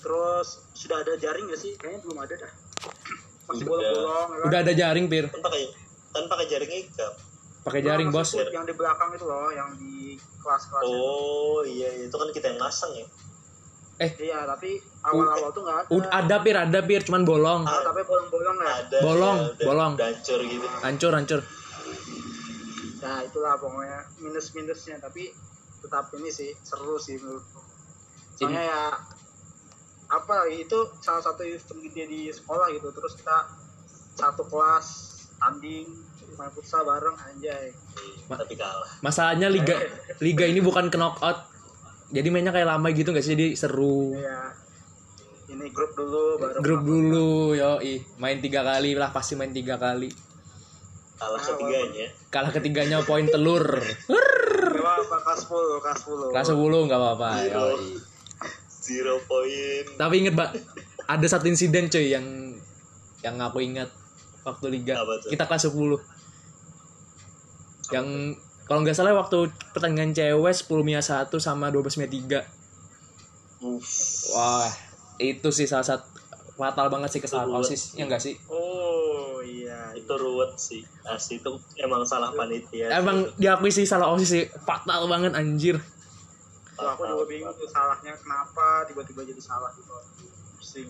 [0.00, 2.52] terus sudah ada jaring gak sih kayaknya belum ada dah
[3.48, 3.70] masih Udah.
[3.70, 4.46] bolong-bolong ya kan?
[4.48, 5.26] Udah ada jaring, Pir.
[5.28, 5.62] Kan pakai
[6.10, 7.14] kan pakai jaring ikat.
[7.60, 8.30] Pakai jaring, Nah, bos.
[8.32, 12.92] yang di belakang itu loh yang di kelas-kelas Oh iya, itu kan kita yang masang
[12.94, 13.04] ya.
[14.00, 14.10] Eh.
[14.16, 15.88] iya tapi awal-awal tuh nggak ada.
[15.92, 17.62] Ud- ada pir ada pir cuman bolong.
[17.62, 19.92] Ah, tapi bolong-bolong ya ada Bolong, ya, udah bolong.
[19.94, 20.66] dancur gitu.
[20.80, 21.40] Hancur hancur.
[23.00, 25.32] Ya itulah pokoknya minus-minusnya tapi
[25.80, 27.60] tetap ini sih seru sih menurutku
[28.36, 28.82] soalnya ya
[30.08, 32.88] apa itu salah satu event gede di sekolah gitu.
[32.90, 33.36] Terus kita
[34.16, 34.86] satu kelas
[35.36, 35.86] tanding
[36.36, 37.68] main futsal bareng anjay.
[37.68, 38.88] Iya, tapi kalah.
[39.04, 39.76] Masalahnya liga
[40.24, 41.49] liga ini bukan ke knockout
[42.10, 43.32] jadi mainnya kayak lama gitu nggak sih?
[43.34, 44.14] Jadi seru.
[44.14, 44.50] Ya
[45.50, 47.82] ini grup dulu baru grup dulu yo
[48.16, 50.06] main tiga kali lah pasti main tiga kali.
[51.20, 52.06] Kalah Ah, ketiganya.
[52.32, 53.60] kalah ketiganya poin telur.
[53.60, 57.60] Gak apa kelas 10 kelas 10 kelas 10 nggak apa-apa Zero.
[57.76, 57.92] yoi.
[58.80, 59.86] zero point.
[59.94, 60.50] Tapi inget mbak
[61.04, 62.24] ada satu insiden cuy yang
[63.20, 63.92] yang aku ingat
[64.40, 64.96] waktu liga.
[65.28, 66.00] Kita kelas 10
[67.92, 68.06] yang
[68.70, 72.38] kalau nggak salah waktu pertandingan cewek 10 Mia 1 sama 12 Mia 3
[73.60, 73.90] Uff.
[74.30, 74.70] wah
[75.18, 76.06] itu sih salah satu
[76.54, 78.36] fatal banget sih kesalahan osis ya enggak sih?
[78.46, 79.90] Oh iya.
[79.90, 80.84] Itu ruwet sih.
[81.02, 84.44] Asli itu emang salah panitia emang diakui sih salah osis sih.
[84.60, 85.80] Fatal banget anjir.
[86.76, 89.92] Tuh, aku juga bingung tuh salahnya kenapa tiba-tiba jadi salah gitu.
[90.54, 90.88] Pusing.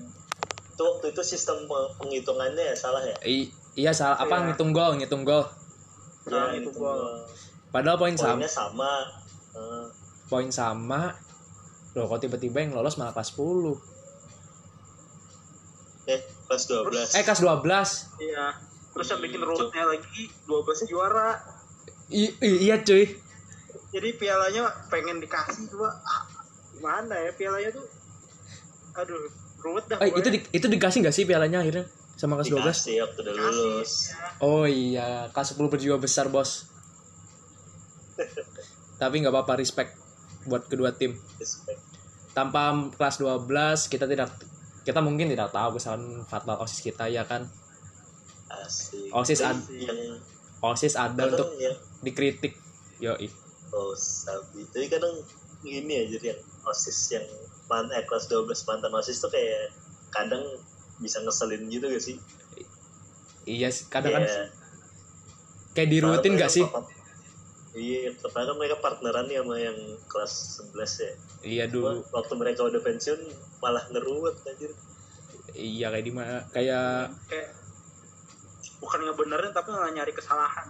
[0.70, 3.14] Itu waktu itu sistem pe- penghitungannya ya salah ya?
[3.24, 4.18] I- iya salah.
[4.18, 4.44] Apa Iya.
[4.50, 5.46] ngitung gol ngitung gol?
[6.26, 6.98] Nah, Ya, itu itu gol.
[7.70, 8.92] Padahal poin sama poinnya sama
[9.50, 9.86] Eh,
[10.26, 11.10] poin sama.
[11.90, 13.74] Loh kok tiba-tiba yang lolos malah kelas 10
[16.06, 18.46] eh kelas 12 eh kelas 12 iya.
[18.90, 21.38] Terus yang bikin ruwetnya lagi 12 juara.
[22.10, 23.06] I- i- iya cuy.
[23.88, 25.94] Jadi pialanya pengen dikasih coba.
[26.00, 26.26] Ah,
[26.72, 27.86] gimana ya pialanya tuh?
[28.96, 29.30] Aduh
[29.60, 32.96] ruwet dah Eh, itu di- itu dikasih gak sih pialanya akhirnya sama kelas 12 dikasih
[33.00, 33.92] waktu udah Dikasih, lulus.
[34.08, 34.16] ya.
[34.40, 35.08] oh iya.
[35.28, 36.66] Kelas 10 berjiwa besar bos
[39.00, 39.96] tapi nggak apa-apa respect
[40.44, 41.16] buat kedua tim.
[41.36, 41.80] Respect.
[42.30, 43.50] tanpa kelas 12
[43.88, 44.30] kita tidak
[44.80, 47.42] kita mungkin tidak tahu kesalahan fatal osis kita ya kan?
[48.46, 49.10] Asik.
[49.10, 49.98] Osis ad- yang
[50.60, 52.54] osis ada kadang untuk yang dikritik.
[52.98, 53.26] Yoi.
[53.70, 54.62] Oh sabi.
[54.64, 55.10] Tapi kadang
[55.60, 57.26] gini ya jadi yang osis yang
[57.66, 59.74] man eh, kelas 12 mantan osis tuh kayak
[60.10, 60.42] kadang
[60.98, 62.16] bisa ngeselin gitu gak sih?
[63.42, 64.50] Iya kadang kan Kayak-
[65.72, 66.66] kayak dirutin gak sih
[67.70, 70.32] Iya, padahal kan mereka partneran ya sama yang kelas
[70.74, 71.12] 11 ya.
[71.40, 73.20] iya Cuma dulu waktu mereka udah pensiun
[73.58, 74.72] malah ngeruwet anjir.
[75.50, 77.50] iya kayak di mana kayak kayak
[78.78, 80.66] bukan ngebenerin tapi nggak nyari kesalahan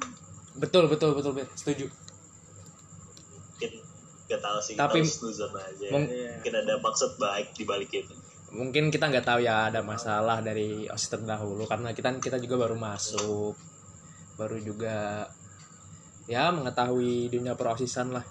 [0.56, 1.86] betul betul betul betul setuju
[3.30, 3.72] Mungkin
[4.26, 5.86] gak tahu sih, Tapi- kita aja.
[5.90, 6.32] Mung- Iya.
[6.36, 8.14] Mungkin ada maksud baik di balik itu.
[8.50, 12.74] mungkin kita nggak tahu ya ada masalah dari osis terdahulu karena kita kita juga baru
[12.74, 13.54] masuk
[14.34, 15.22] baru juga
[16.30, 18.24] ya mengetahui dunia perosisan lah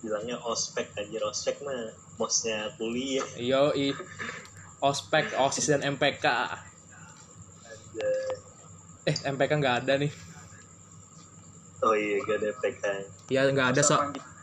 [0.00, 3.94] Bilangnya ospek anjir, ospek mah bosnya kuliah yo i
[4.80, 6.56] ospek osis dan mpk aja.
[9.04, 10.12] eh mpk nggak ada nih
[11.80, 12.84] Oh iya, gak ada PK.
[13.32, 13.96] ya nggak ada so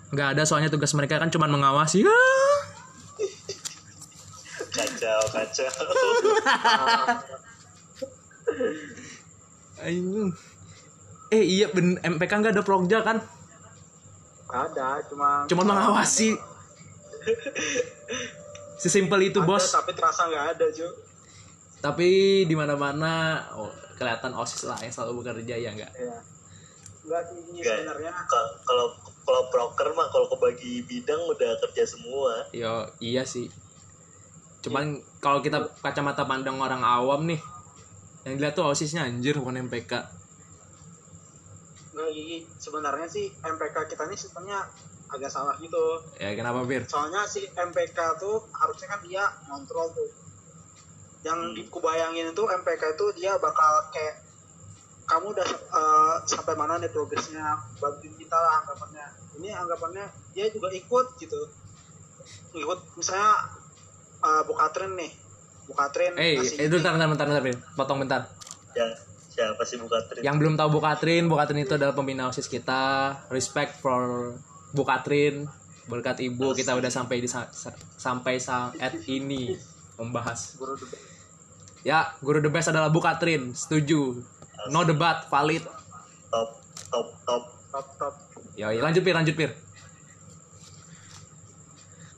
[0.09, 2.57] nggak ada soalnya tugas mereka kan cuma mengawasi Ah.
[4.73, 5.69] Kacau, kacau.
[9.77, 10.31] Anjing.
[11.27, 13.19] eh iya ben mpk nggak ada progja kan?
[14.47, 16.33] Ada cuma cuma mengawasi.
[18.77, 19.65] Sesimpel itu Ada, bos.
[19.67, 20.91] tapi terasa nggak ada cuy
[21.77, 22.09] tapi
[22.43, 25.91] di mana mana oh, kelihatan osis lah yang selalu bekerja ya nggak?
[25.93, 26.17] Iya.
[27.05, 28.11] Enggak sih sebenarnya.
[28.25, 28.87] Ka- Kalau
[29.21, 32.49] kalau proker mah kalau kebagi bidang udah kerja semua.
[32.49, 33.45] yo iya sih.
[34.59, 34.89] Cuman
[35.21, 37.37] kalau kita kacamata pandang orang awam nih
[38.27, 39.91] yang dilihat tuh osisnya anjir bukan MPK
[41.95, 44.67] enggak gigi sebenarnya sih MPK kita ini sistemnya
[45.07, 46.03] agak salah gitu.
[46.19, 50.11] ya kenapa bir Soalnya si MPK tuh harusnya kan dia kontrol tuh.
[51.23, 51.55] Yang Hmm.
[51.55, 54.19] dikubayangin itu MPK itu dia bakal kayak
[55.07, 59.07] kamu udah eh, sampai mana nih progresnya bantuin kita lah anggapannya
[59.39, 60.03] ini anggapannya
[60.35, 61.41] dia juga ikut gitu
[62.51, 63.39] ikut misalnya
[64.19, 65.07] uh, Bukatrin nih
[65.67, 66.79] Bukatrin eh ngasih itu ini.
[66.79, 67.43] bentar bentar bentar bentar
[67.75, 68.21] potong bentar.
[68.71, 68.87] Ya,
[69.27, 70.21] siapa sih buka trik?
[70.21, 73.13] yang belum tahu Bu Katrin Bu Katrin itu adalah pembina osis kita.
[73.27, 74.33] Respect for
[74.71, 75.45] Bu Katrin
[75.85, 78.75] berkat ibu kita udah sampai di sa- sa- sampai saat
[79.05, 79.55] ini
[79.95, 80.55] membahas.
[80.55, 80.99] Guru debat.
[81.81, 84.19] ya guru the best adalah Bu Katrin setuju?
[84.67, 85.63] No debat valid.
[86.27, 86.49] Top,
[86.85, 87.43] top, top.
[87.69, 88.13] top top.
[88.53, 89.51] Ya ya, lanjut pir lanjut pir.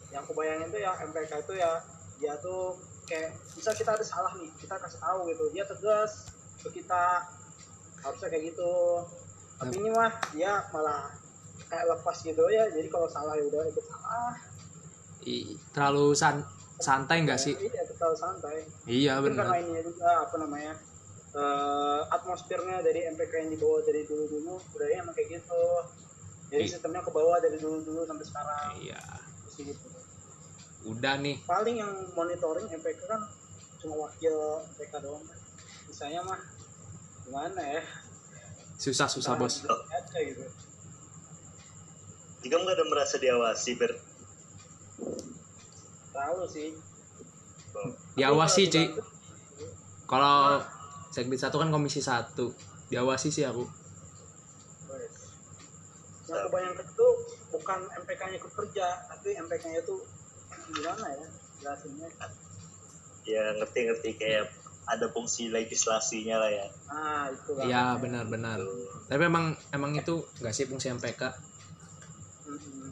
[0.09, 1.71] Yang aku bayangin tuh ya MPK itu ya
[2.17, 2.73] dia tuh
[3.09, 6.29] kayak bisa kita ada salah nih kita kasih tahu gitu dia tegas
[6.61, 7.25] ke kita
[7.99, 8.73] harusnya kayak gitu.
[9.57, 11.11] Tapi ini mah dia malah
[11.67, 14.31] kayak lepas gitu ya jadi kalau salah ya udah ikut salah.
[15.25, 16.45] I- terlalu san
[16.79, 17.57] santai nggak sih?
[17.59, 18.57] iya terlalu santai.
[18.87, 20.73] Iya Mungkin karena benar ini juga apa namanya
[21.29, 25.63] eh, atmosfernya dari MPK yang dibawa dari dulu dulu budaya emang kayak gitu.
[26.49, 26.71] Jadi Iya.
[26.73, 28.69] sistemnya ke bawah dari dulu dulu sampai sekarang.
[28.79, 29.01] Iya.
[29.43, 29.98] Terus gitu
[30.89, 31.37] udah nih.
[31.45, 33.21] Paling yang monitoring MPK kan
[33.79, 35.23] cuma wakil MPK doang.
[35.85, 36.39] Misalnya mah
[37.25, 37.81] gimana ya?
[38.79, 39.61] Susah susah bos.
[39.65, 40.45] aja gitu.
[42.39, 43.91] Jika nggak ada merasa diawasi ber?
[46.15, 46.73] Tahu sih.
[48.15, 49.03] Diawasi bantu.
[50.09, 50.63] kalau
[51.13, 52.49] segmen satu kan komisi satu.
[52.89, 53.67] Diawasi sih aku.
[56.29, 57.07] Yang kebanyakan itu
[57.49, 59.97] bukan MPK-nya ikut kerja tapi MPK-nya itu
[60.71, 61.25] gimana ya
[61.59, 62.07] jelasinnya?
[63.23, 64.45] Ya ngerti-ngerti kayak
[64.85, 66.65] ada fungsi legislasinya lah ya.
[66.87, 67.63] ah itu lah.
[67.63, 68.57] Iya benar-benar.
[69.05, 71.21] Tapi emang emang itu nggak sih fungsi MPK
[72.45, 72.89] Mm-mm.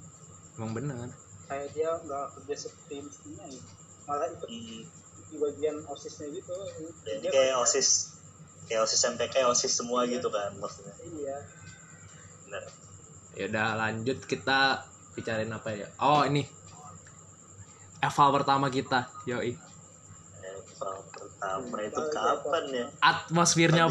[0.55, 1.09] emang benar.
[1.47, 3.71] Kayak dia nggak kerja seperti mestinya gitu
[4.03, 4.87] malah ikut Hmm,
[5.27, 6.55] di bagian osisnya gitu.
[7.03, 8.15] Jadi kayak kan- osis,
[8.63, 10.95] kayak osis MPK, osis semua gitu kan maksudnya.
[11.03, 11.37] iya.
[12.43, 12.63] Benar.
[13.33, 15.87] ya udah lanjut kita bicarain apa ya?
[15.99, 16.41] Oh ini
[18.07, 19.53] eval pertama kita yoi
[20.39, 22.85] Eval pertama itu kapan ya?
[22.99, 23.85] atmosfernya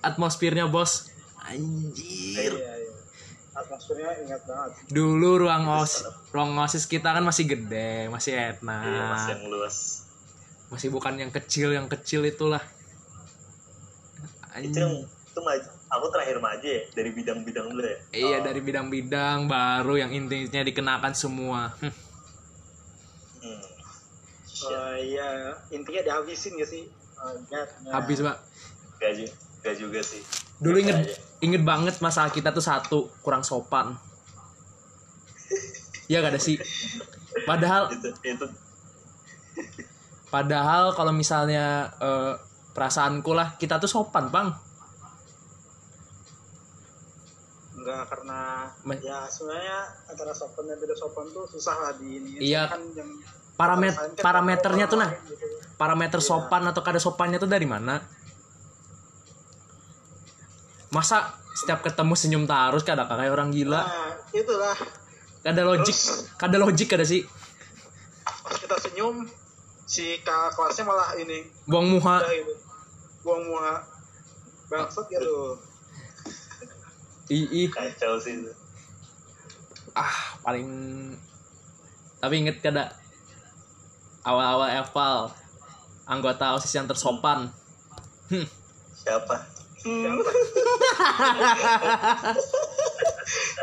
[0.00, 1.10] atmosfernya bos
[1.42, 2.94] anjir iya iya
[3.52, 8.82] atmosfernya ingat banget dulu ruang os ruang osis kita kan masih gede masih Iya, masih
[8.84, 9.76] enak yang luas.
[10.66, 12.60] masih bukan yang kecil yang kecil itulah
[14.56, 15.68] Itu yang itu maju.
[15.86, 17.98] Aku terakhir maju ya dari bidang-bidang dulu ya.
[18.10, 21.94] iya dari bidang-bidang baru yang intinya dikenakan semua Hm, Hmm.
[24.64, 25.52] Oh iya.
[25.68, 26.88] intinya dihabisin gak sih?
[27.16, 27.68] Ingat.
[27.92, 28.36] habis pak
[28.96, 29.12] Gak,
[29.60, 30.20] gak juga sih.
[30.56, 31.12] dulu inget Aja.
[31.44, 33.92] inget banget masalah kita tuh satu kurang sopan.
[36.06, 36.56] Ya gak ada sih?
[37.44, 38.46] Padahal Itu itu.
[40.26, 42.34] Padahal kalau misalnya eh,
[42.72, 44.48] perasaanku lah kita tuh sopan bang.
[47.76, 48.40] Enggak karena
[48.98, 52.30] ya sebenarnya antara sopan dan tidak sopan tuh susah lah di ini.
[52.40, 52.72] Iya.
[52.72, 53.10] kan yang
[53.56, 55.10] Paramet parameternya tuh nah.
[55.76, 58.00] Parameter sopan atau kada sopannya tuh dari mana?
[60.92, 63.84] Masa setiap ketemu senyum terus kada kayak orang gila?
[63.84, 64.76] Nah itulah.
[65.44, 65.96] Kada logik
[66.36, 67.24] kada logik kada sih?
[68.24, 69.24] Pas kita senyum
[69.88, 71.44] si kakak kelasnya malah ini.
[71.68, 72.24] Buang muha.
[73.24, 73.84] Buang muka
[74.66, 75.58] bangsat gitu.
[77.26, 78.38] Ii kacau sih
[79.96, 80.68] ah paling
[82.20, 82.92] tapi inget kada
[84.26, 85.30] awal-awal eval
[86.10, 87.46] anggota osis yang tersopan
[88.28, 88.46] hmm.
[89.06, 89.38] Siapa?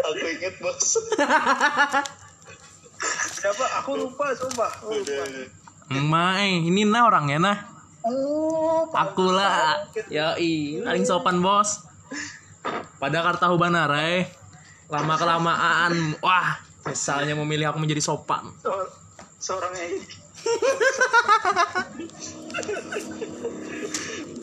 [0.08, 1.04] Aku inget bos.
[3.36, 5.28] siapa aku lupa sumpah aku lupa
[5.92, 7.60] Mai, ini nah orangnya nah.
[8.08, 9.84] oh Aku lah.
[10.08, 11.84] Yoi, paling sopan bos.
[13.04, 14.32] Pada Kartahu Banarai,
[14.88, 16.56] lama kelamaan, wah,
[16.88, 18.48] misalnya memilih aku menjadi sopan.
[18.64, 18.92] Se-
[19.44, 20.00] seorang yang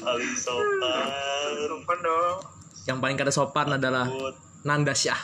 [0.00, 1.06] Paling sopan.
[1.68, 2.38] sopan dong
[2.88, 4.08] Yang paling kada sopan adalah.
[4.64, 5.20] Nanda Syah.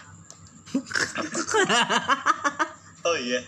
[3.06, 3.38] Oh iya.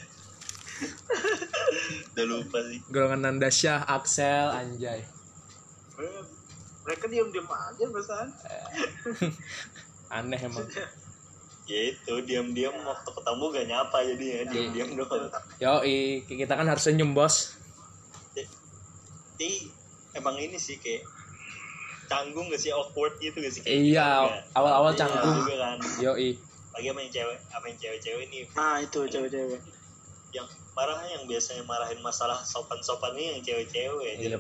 [2.15, 2.79] Udah lupa sih.
[2.95, 5.03] Golongan Nanda Syah, Axel, Anjay.
[5.99, 6.23] Eh,
[6.87, 8.31] mereka diam diam aja perasaan
[10.15, 10.63] Aneh emang.
[11.69, 15.29] Ya itu diam-diam waktu ketemu gak nyapa jadi ya diam-diam doang.
[15.61, 17.55] Yoi, kita kan harus senyum bos.
[18.33, 19.69] Jadi
[20.13, 21.05] emang ini sih kayak
[22.09, 23.61] canggung gak sih awkward gitu gak sih?
[23.61, 25.35] Kayak Iya, gitu, awal-awal Iya, canggung.
[25.39, 25.77] juga kan.
[26.01, 26.31] Yoi.
[26.73, 29.61] Lagi sama yang cewek, yang cewek-cewek nih nah itu cewek-cewek
[30.31, 34.13] yang marah yang biasanya marahin masalah sopan-sopan nih yang cewek-cewek.
[34.17, 34.39] Jadi Iya.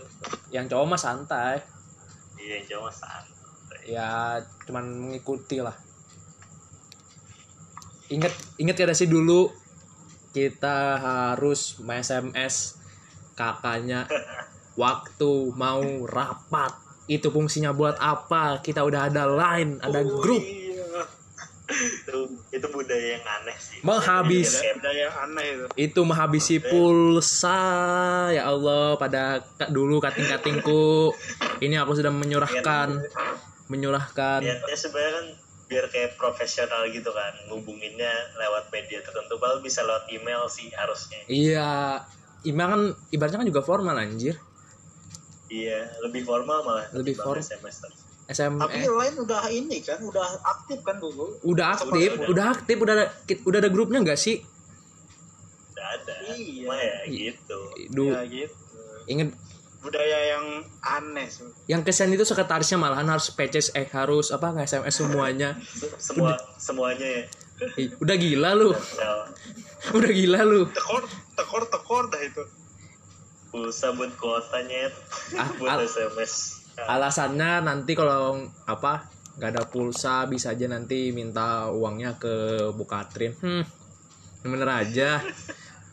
[0.50, 1.56] Yang cowok mah santai.
[2.38, 3.80] iya yang cowok mah santai.
[3.84, 4.08] ya
[4.64, 5.72] cuman mengikuti lah
[8.09, 9.53] inget inget ya sih dulu
[10.33, 12.77] kita harus SMS
[13.33, 14.04] kakaknya
[14.83, 16.73] waktu mau rapat.
[17.09, 18.61] Itu fungsinya buat apa?
[18.61, 20.77] Kita udah ada line ada Oh, grup iya.
[21.69, 23.81] itu itu budaya yang aneh sih.
[23.81, 24.61] Menghabis.
[24.61, 25.67] Kayak- ada yang aneh itu.
[25.75, 27.61] Itu menghabisi pulsa.
[28.31, 31.13] Ya Allah pada dulu kating-katingku.
[31.61, 33.00] Ini aku sudah menyurahkan.
[33.69, 34.40] Menyurahkan.
[34.44, 35.27] Niatnya sebenarnya kan
[35.69, 41.21] biar kayak profesional gitu kan ngubunginnya lewat media tertentu kalau bisa lewat email sih harusnya
[41.27, 42.00] iya
[42.42, 44.40] email kan ibaratnya kan juga formal anjir
[45.46, 47.77] iya lebih formal malah Lebih ketimbang form- SMS.
[48.29, 51.40] SM Tapi lain udah ini kan, udah aktif kan dulu.
[51.42, 52.29] udah aktif, Udah.
[52.29, 53.06] udah aktif, udah ada
[53.42, 54.44] udah ada grupnya nggak sih?
[55.73, 56.14] Udah ada.
[56.29, 56.60] Iya.
[56.60, 57.60] Cuma ya gitu.
[57.88, 58.52] Du, Ya gitu.
[59.06, 59.33] inget
[59.79, 60.44] Budaya yang
[60.81, 61.46] aneh sih.
[61.66, 65.54] yang kesian itu sekretarisnya malahan harus PCS eh harus apa nggak SMS semuanya.
[65.96, 67.22] Semua semuanya ya.
[67.74, 69.18] Ih, udah gila lu, Sel.
[69.92, 70.66] udah gila lu.
[70.68, 71.02] Tekor,
[71.33, 72.42] tekor, tekor dah itu.
[73.48, 74.94] Pulsa buat kuota nyet.
[75.35, 76.58] Ah, buat al- SMS.
[76.79, 82.35] alasannya nanti kalau apa nggak ada pulsa bisa aja nanti minta uangnya ke
[82.70, 83.62] Bu Katrin hmm
[84.44, 85.18] bener aja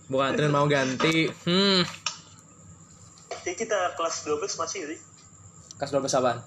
[0.06, 2.05] Bu Katrin mau ganti hmm
[3.46, 5.00] Jadi kita kelas 12 masih sih.
[5.76, 6.42] kas 12 apaan?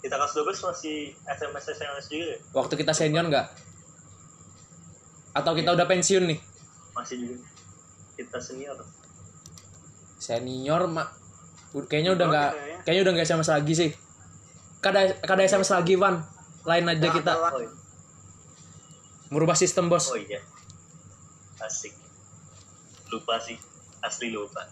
[0.00, 2.38] Kita kelas 12 masih SMS SMS juga ya?
[2.52, 3.46] waktu kita senior nggak
[5.34, 6.38] atau kita udah pensiun nih
[6.94, 7.36] Masih juga.
[8.14, 8.78] Kita senior.
[10.16, 11.10] senior mak
[11.84, 12.78] kayaknya udah nggak kayaknya.
[12.80, 13.90] kayaknya udah nggak SMS lagi sih
[14.78, 16.22] kada kada SMS lagi Van
[16.62, 17.68] lain aja kita Oh, iya.
[19.28, 20.40] merubah sistem bos oh iya.
[21.60, 21.92] Asik.
[23.08, 23.56] Lupa sih.
[24.00, 24.64] Asli lupa.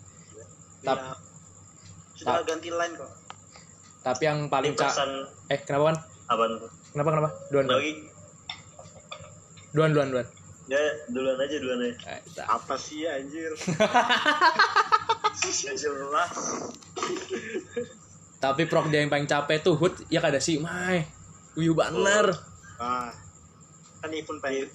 [0.83, 1.14] Tap- Ya,
[2.18, 3.11] sudah tap- ganti line kok.
[4.03, 5.11] tapi yang paling ca pesan
[5.47, 5.97] eh kenapa kan
[6.28, 6.43] apa
[6.91, 7.93] kenapa kenapa duan duan lagi?
[9.72, 10.26] duan duan duan
[10.66, 10.78] Ya
[11.11, 11.95] duluan aja duluan aja.
[12.09, 12.20] Eh.
[12.41, 13.51] Apa sih anjir?
[15.43, 16.33] Gak jelas.
[18.43, 21.03] Tapi prok dia yang paling capek tuh Hud ya kada sih Mai.
[21.55, 22.30] Uyu bener.
[22.78, 23.11] Ah,
[24.01, 24.70] kan Ipun pengen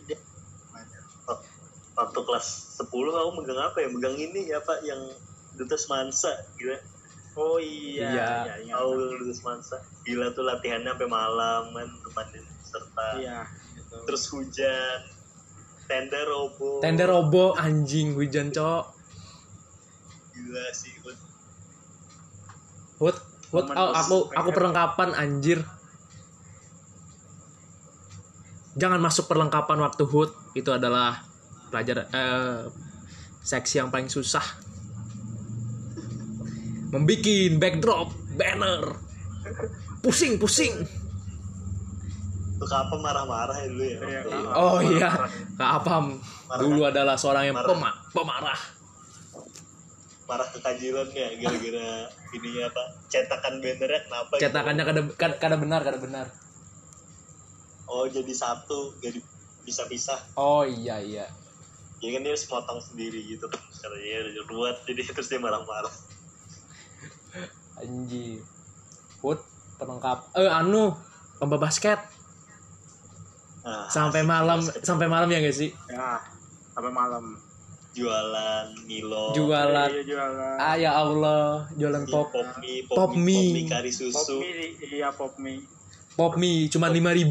[1.98, 2.48] Waktu kelas
[2.78, 3.88] 10 aku megang apa ya?
[3.90, 5.02] Megang ini ya Pak yang
[5.58, 6.78] duta semansa gila.
[7.38, 8.10] Oh iya.
[8.14, 8.30] Iya.
[8.46, 8.74] iya, iya.
[8.78, 9.78] Aku duta semansa.
[10.06, 12.28] Gila tuh latihannya sampai malam kan teman
[12.66, 13.08] serta.
[13.18, 13.40] Iya.
[13.78, 13.96] gitu.
[14.06, 14.98] Terus hujan.
[15.88, 16.82] Tenda robo.
[16.82, 18.84] Tenda robo anjing hujan cok.
[20.38, 20.94] Gila sih.
[21.02, 21.18] Bud.
[22.98, 23.18] Hud,
[23.54, 25.62] Hud Momen oh, aku aku perlengkapan anjir.
[28.78, 30.34] Jangan masuk perlengkapan waktu Hud.
[30.58, 31.22] Itu adalah
[31.70, 32.62] pelajaran eh,
[33.46, 34.44] seksi yang paling susah.
[36.88, 38.96] Membikin backdrop, banner.
[40.00, 40.74] Pusing, pusing.
[42.58, 43.98] Tuh apa marah-marah ya dulu ya.
[44.02, 44.20] Iya.
[44.56, 45.10] Oh iya,
[45.54, 46.18] Kak Apam
[46.58, 47.70] dulu adalah seorang yang Marah.
[47.70, 48.60] pema- pemarah.
[50.28, 52.04] marah kekajilan ya gara-gara
[52.36, 54.44] ini apa cetakan bannernya kenapa gitu.
[54.44, 56.28] Cetakannya kada, kada, kada benar, kada benar.
[57.88, 59.24] oh jadi satu jadi
[59.64, 61.32] bisa pisah Oh iya iya.
[62.04, 65.96] jadi kan dia harus motong sendiri gitu karena dia udah ruwet jadi terus dia marah-marah
[67.82, 68.42] Anjir.
[69.22, 69.40] Put
[69.78, 70.34] pelengkap.
[70.38, 70.94] Eh anu,
[71.38, 72.02] lomba basket
[73.62, 74.82] nah, sampai asik malam basket.
[74.86, 75.72] sampai malam ya guys sih.
[75.92, 76.18] Ya,
[76.74, 77.26] sampai malam.
[77.98, 79.90] jualan Milo Jualan.
[79.90, 80.58] Iya, jualan.
[80.62, 83.66] Ah ya Allah, jualan pop pop pop mie Pop pop mie, mie.
[83.66, 85.66] kari Pop susu mie, iya pop mie.
[86.14, 87.26] pop mie cuma 5000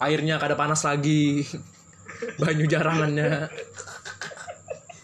[0.00, 1.40] Airnya kada panas lagi.
[2.40, 3.48] Banyu jarangannya.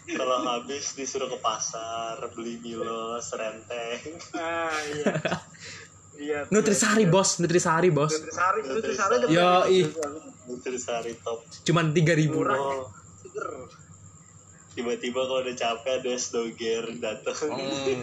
[0.07, 5.13] kalau habis disuruh ke pasar beli Milo serenteng Ah iya.
[6.15, 6.39] Iya.
[6.53, 8.09] Nutrisari bos, Nutrisari bos.
[8.09, 9.87] Nutrisari, Nutrisari udah Yo, ih.
[10.47, 12.55] Nutrisari top Cuman 3000 Murah.
[12.55, 12.87] oh
[13.17, 13.49] Seger.
[14.73, 18.01] tiba-tiba kalau udah capek ada doger datang Hmm.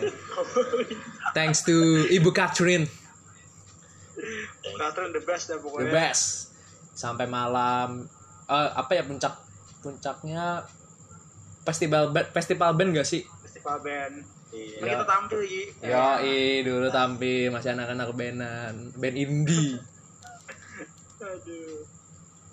[1.39, 1.75] Thanks to
[2.09, 2.91] Ibu Catherine.
[4.75, 5.91] Katrin the best dah the pokoknya.
[5.91, 6.51] best
[6.93, 8.07] sampai malam
[8.45, 9.41] Eh, apa ya puncak
[9.81, 10.61] puncaknya
[11.65, 14.15] festival band festival band gak sih Festival band.
[14.55, 14.79] Iya.
[14.87, 15.62] Kita tampil lagi.
[15.83, 16.07] yo
[16.62, 19.81] dulu tampil masih anak-anak bandan band indie
[21.19, 21.83] Aduh.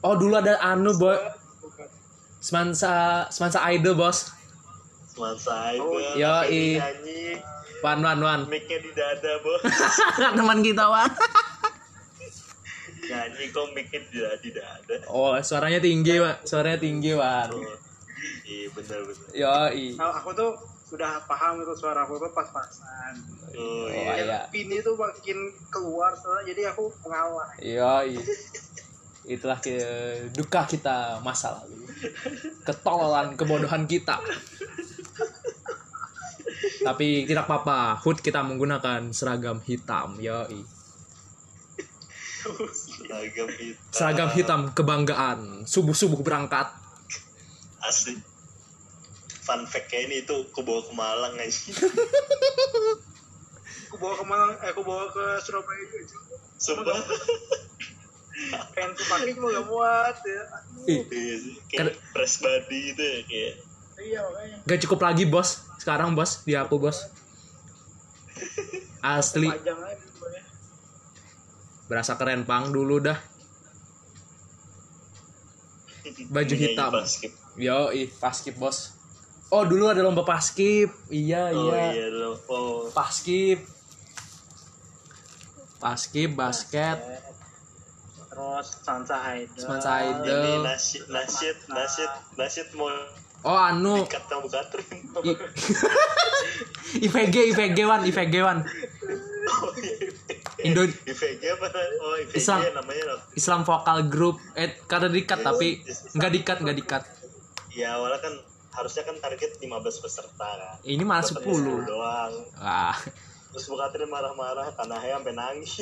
[0.01, 1.13] oh dulu ada anu boy
[2.39, 4.33] semansa semansa idol bos
[5.11, 5.21] itu
[5.77, 6.41] Oh, iya.
[6.41, 6.81] Yoi.
[6.81, 7.21] nyanyi
[7.83, 9.61] wan wan wan mic-nya di dada bos
[10.39, 11.05] teman kita wan
[13.01, 15.05] nyanyi kok mic-nya di dada, di dada.
[15.05, 17.61] oh suaranya tinggi pak suaranya tinggi wan Oh,
[18.45, 19.53] iya benar benar yo
[19.97, 20.51] Nah, aku tuh
[20.91, 23.15] sudah paham itu suara aku tuh pas-pasan.
[23.55, 24.39] oh Oh, iya iya.
[24.51, 27.47] Pini tuh makin keluar setelah jadi aku mengalah.
[27.63, 28.19] Yoi.
[29.23, 29.79] Itulah ke
[30.35, 31.87] duka kita masa lalu.
[32.67, 34.19] Ketololan, kebodohan kita.
[36.83, 40.19] Tapi tidak apa-apa, Hood kita menggunakan seragam hitam.
[40.19, 40.59] Yoi.
[42.75, 45.63] seragam hitam Seragam hitam kebanggaan.
[45.63, 46.80] Subuh-subuh berangkat.
[47.83, 48.17] Asli
[49.41, 51.73] fun fact kayak ini itu aku bawa ke Malang aja
[53.91, 56.23] Aku bawa ke Malang, eh, aku bawa ke Surabaya juga.
[56.55, 56.95] sumpah
[58.71, 60.41] Pengen ku pakai cuma gak muat ya.
[60.47, 60.87] Aduh.
[60.87, 63.53] Ih, Iya sih, kayak press body itu ya kayak
[63.99, 64.57] Iya makanya.
[64.63, 65.67] gak cukup lagi bos.
[65.75, 67.03] Sekarang bos, di aku bos.
[69.03, 69.51] Asli.
[71.91, 73.19] Berasa keren pang dulu dah
[76.29, 76.91] Baju Nyanyi hitam.
[76.93, 77.31] basket.
[77.57, 78.93] yo ih paskip bos.
[79.51, 82.07] Oh dulu ada lomba paskip iya oh iya.
[82.07, 82.87] iya oh.
[82.93, 83.59] Paskip
[85.81, 86.97] paskip basket.
[88.31, 90.23] Terus Sansa Haida Sansa Haida.
[90.23, 90.31] Ide.
[90.31, 92.87] ini nasyid nasyid nasyid nasyid mau
[93.43, 94.05] oh anu.
[94.05, 95.41] dikat sama Katrin I-
[97.11, 99.00] IVG IVG one IVG one iya
[100.67, 101.65] Indo IVG apa?
[102.01, 102.59] Oh IVG Islam.
[102.75, 103.23] namanya apa?
[103.33, 104.37] Islam Vokal Group.
[104.53, 105.81] Eh kada dikat tapi
[106.15, 107.03] nggak dikat nggak dikat.
[107.71, 108.33] Ya awalnya kan
[108.71, 110.75] harusnya kan target 15 peserta kan.
[110.83, 112.33] Ini malah Dapatnya 10 doang.
[112.59, 112.95] Ah.
[113.51, 115.73] Terus Bu Katrin marah-marah karena Hea sampai nangis.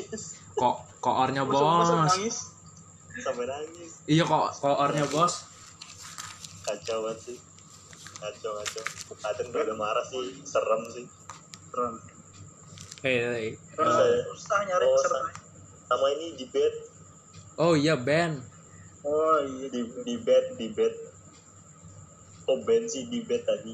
[0.58, 0.76] Kok
[1.06, 1.90] koornya masa bos?
[1.94, 2.38] nangis.
[3.22, 3.92] Sampai nangis.
[4.10, 5.46] Iya kok koornya bos?
[6.66, 7.38] Kacau banget sih.
[8.18, 8.84] Kacau kacau.
[9.10, 10.42] Bu Katrin udah marah sih.
[10.42, 11.06] Serem sih
[13.00, 13.36] Keren.
[13.36, 15.22] eh terus Eh, susah nyari oh, peserta
[15.86, 16.74] sama ini di bed
[17.58, 18.40] oh iya Ben.
[19.02, 20.94] Oh iya di di bed di bed
[22.46, 23.74] oh Ben sih di bed tadi.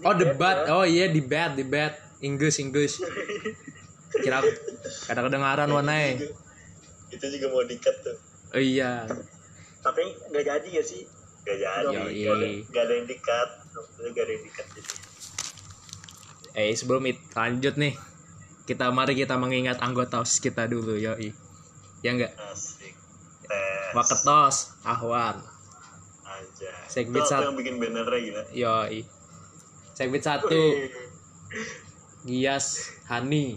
[0.00, 0.64] Oh Di debat.
[0.64, 0.72] bed, ya.
[0.72, 2.98] oh iya debat debat Inggris Inggris.
[4.08, 4.40] Kira
[5.04, 6.24] kada kedengaran warnanya
[7.08, 8.16] itu juga mau dikat tuh.
[8.52, 9.04] Oh iya.
[9.80, 11.04] Tapi nggak jadi ya sih?
[11.44, 11.96] Gak jadi.
[12.12, 12.24] Yoi.
[12.24, 13.48] gak ada, gak ada yang dikat
[14.12, 14.92] gak ada yang dikat jadi
[16.58, 17.94] eh sebelum it, lanjut nih
[18.68, 21.32] kita mari kita mengingat anggota osis kita dulu yoi.
[22.04, 22.92] Ya enggak asik.
[23.48, 23.96] Tes.
[23.96, 25.40] Waketos Ahwan.
[26.28, 26.70] Aja.
[26.84, 27.48] Apa satu.
[27.48, 28.42] yang bikin bannernya gila?
[28.52, 29.08] Yoi.
[29.96, 30.60] Segmen satu.
[32.28, 33.56] Gias Hani.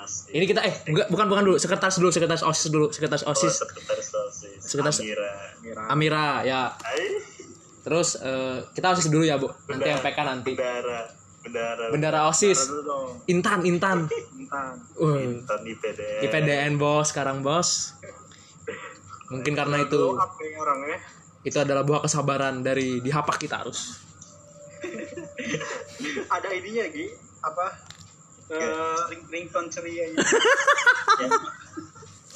[0.00, 0.40] Asik.
[0.40, 1.56] Ini kita eh enggak bukan bukan dulu.
[1.60, 3.60] Sekretaris dulu sekretaris osis dulu sekretaris oh, osis.
[3.60, 4.60] sekretaris osis.
[4.64, 5.32] Sekretaris- Amira.
[5.60, 6.62] Mira Amira ya.
[6.80, 7.20] Hai.
[7.84, 9.52] Terus eh, kita osis dulu ya bu.
[9.68, 10.56] Nanti yang PK nanti.
[10.56, 13.18] Bendara bendara bendara osis dong.
[13.26, 14.06] Intan Intan.
[14.38, 14.74] Intan.
[14.94, 17.10] Uh, Intan IPDN IPDN bos.
[17.10, 17.98] Sekarang bos.
[19.28, 20.98] Mungkin karena itu ya orang ya.
[21.42, 23.98] itu adalah buah kesabaran dari dihapak kita harus.
[26.34, 27.06] Ada ininya Gi.
[27.42, 27.66] Apa?
[28.52, 31.32] Eh ring ringtone ceria yang,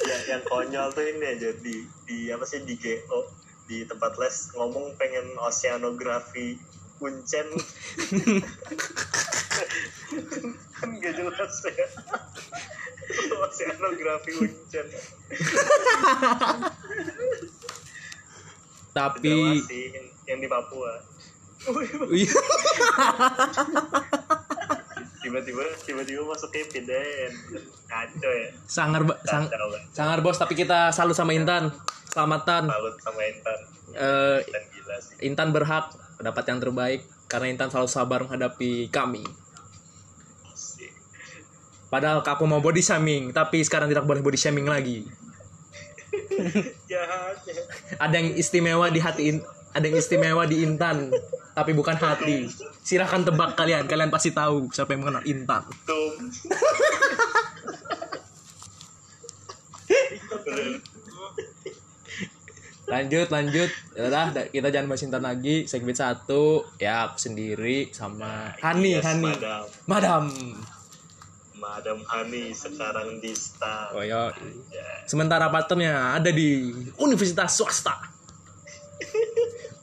[0.01, 3.29] yang, yang konyol tuh ini aja di di apa sih di GO
[3.67, 6.57] di tempat les ngomong pengen oceanografi
[6.97, 7.47] kuncen.
[10.73, 11.87] Kan gak jelas ya.
[13.39, 14.85] Oceanografi kuncen.
[18.91, 20.91] Tapi masih yang, yang di Papua.
[25.17, 27.31] Tiba-tiba tiba-tiba masuk ke PDN
[27.85, 28.49] kacau ya.
[28.63, 29.49] Sangar ba- sang-
[29.91, 31.73] sangar bos tapi kita salut sama Intan.
[32.07, 33.59] Selamatan salut sama Intan.
[33.91, 35.15] Eh, Intan gila sih.
[35.21, 35.85] Intan berhak
[36.17, 39.23] dapat yang terbaik karena Intan selalu sabar menghadapi kami.
[41.87, 45.07] Padahal aku mau body shaming tapi sekarang tidak boleh body shaming lagi.
[46.91, 47.37] Jahat
[47.99, 51.13] ada yang istimewa di hati In- ada yang istimewa di Intan
[51.53, 52.49] tapi bukan hati.
[52.81, 55.63] Silahkan tebak kalian kalian pasti tahu siapa yang mengenal Intan.
[55.85, 56.13] Tum.
[62.87, 63.67] lanjut lanjut.
[63.93, 65.63] Yalah, da- kita jangan bahas Intan lagi.
[65.63, 66.63] Segmen satu.
[66.77, 69.27] Ya aku sendiri sama Hani Yes, Hani.
[69.27, 69.61] Madam.
[69.85, 70.23] Madam.
[71.53, 73.91] Madam Hani sekarang di staff.
[73.91, 74.29] oh ya
[74.69, 74.85] Ya.
[75.03, 77.93] sementara partnernya ada di universitas swasta.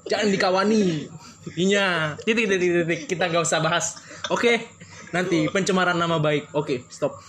[0.04, 1.06] Jangan dikawani.
[1.54, 3.96] Inya titik titik titik, kita gak usah bahas.
[4.28, 4.64] Oke.
[5.10, 6.50] Nanti pencemaran nama baik.
[6.52, 7.14] Oke stop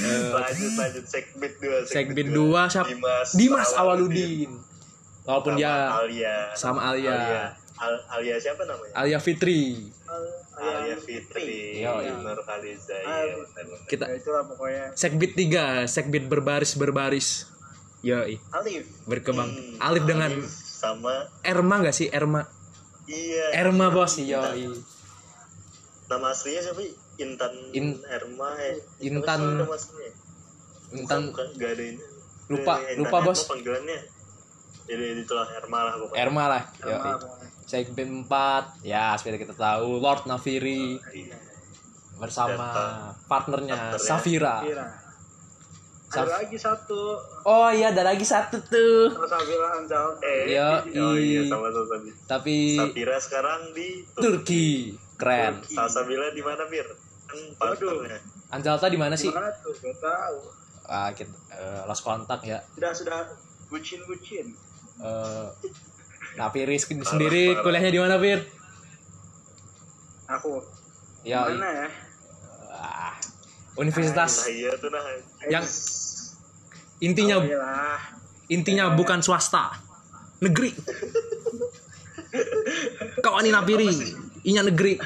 [0.00, 1.76] lanjut lanjut segmen dua.
[1.84, 4.50] segmen dua siapa Dimas, Dimas Awaludin
[5.22, 6.36] walaupun Sama dia Alia.
[6.52, 7.12] sama Alia.
[7.12, 7.42] Alia.
[7.78, 8.90] Al- Alia siapa namanya?
[8.92, 9.92] Alia Fitri
[10.52, 11.78] Alia Fitri.
[11.78, 12.10] Yo, iya.
[12.16, 12.96] Nur Khaliza.
[12.98, 13.86] Ah, benar-benar.
[13.86, 17.46] kita ya itulah pokoknya segbit tiga segbit berbaris berbaris
[18.00, 22.46] Yoi Alif berkembang Hmm, Alif dengan Alif sama Erma gak sih Erma
[23.04, 24.70] iya Erma bos Yoi
[26.06, 26.82] nama aslinya siapa?
[27.18, 29.66] Intan In- Erma eh Intan-?
[30.90, 32.00] Intan Bukan, gak ada ini
[32.48, 33.38] Lupa, Eh, lupa, Intan bos.
[33.38, 33.98] Erma panggilannya
[34.84, 37.12] jadi itulah Erma lah pokoknya Erma lah pokoknya.
[37.62, 41.36] segmen 4 ya seperti kita tahu Lord Naviri Iya.
[42.16, 42.92] bersama Datang.
[43.26, 44.00] partnernya Partnernya.
[44.00, 44.86] Safira Kira.
[46.08, 50.70] Saf- ada lagi satu oh iya ada lagi satu tuh terus Sabila Anzal Eh, Yo,
[51.04, 51.44] oh iya i.
[51.46, 52.10] sama sama Sabi.
[52.24, 56.88] tapi Safira sekarang di Turki keren Salsabila di mana Bir?
[57.54, 58.18] Partnernya.
[58.48, 59.36] Anjalta di mana sih tuh?
[59.74, 60.38] Gak tahu.
[60.84, 63.18] ah kita eh, lost kontak ya Sudah sudah
[63.68, 64.56] bucin bucin.
[64.98, 65.46] Eh,
[66.34, 68.40] nah Firi sendiri- kuliahnya di mana Fir
[70.28, 70.64] Aku.
[71.22, 71.88] ya Mana ya?
[73.76, 75.02] Universitas Nah iya tuh nah.
[75.46, 75.64] yang
[76.98, 78.00] intinya Alhamdulillah.
[78.48, 79.70] intinya bukan swasta
[80.40, 80.74] negeri
[83.22, 83.86] kau ani napiri
[84.42, 84.98] inya negeri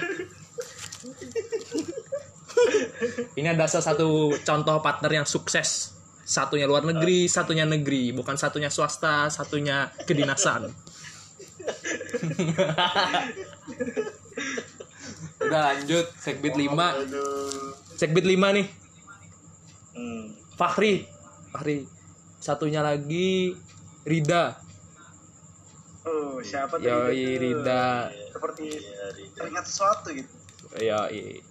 [3.34, 5.92] ini ada salah satu contoh partner yang sukses
[6.22, 10.70] satunya luar negeri satunya negeri bukan satunya swasta satunya kedinasan
[15.42, 17.74] udah lanjut segbit 5 Aduh.
[17.94, 18.68] segbit 5 nih
[19.92, 20.32] Hmm.
[20.56, 21.04] Fahri
[21.52, 21.84] Fahri
[22.40, 23.52] satunya lagi
[24.02, 24.56] Rida
[26.02, 26.88] Oh, siapa tuh?
[26.88, 27.40] Yoi itu?
[27.44, 29.36] Rida Seperti Iya, Rida.
[29.36, 30.32] teringat sesuatu gitu.
[30.80, 31.44] Yoi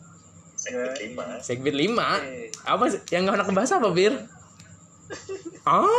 [0.62, 1.26] Segmen lima.
[1.42, 2.54] Segbit 5 Eh.
[2.62, 3.02] Apa sih?
[3.10, 4.14] yang gak anak bahasa apa Bir?
[5.64, 5.90] Ah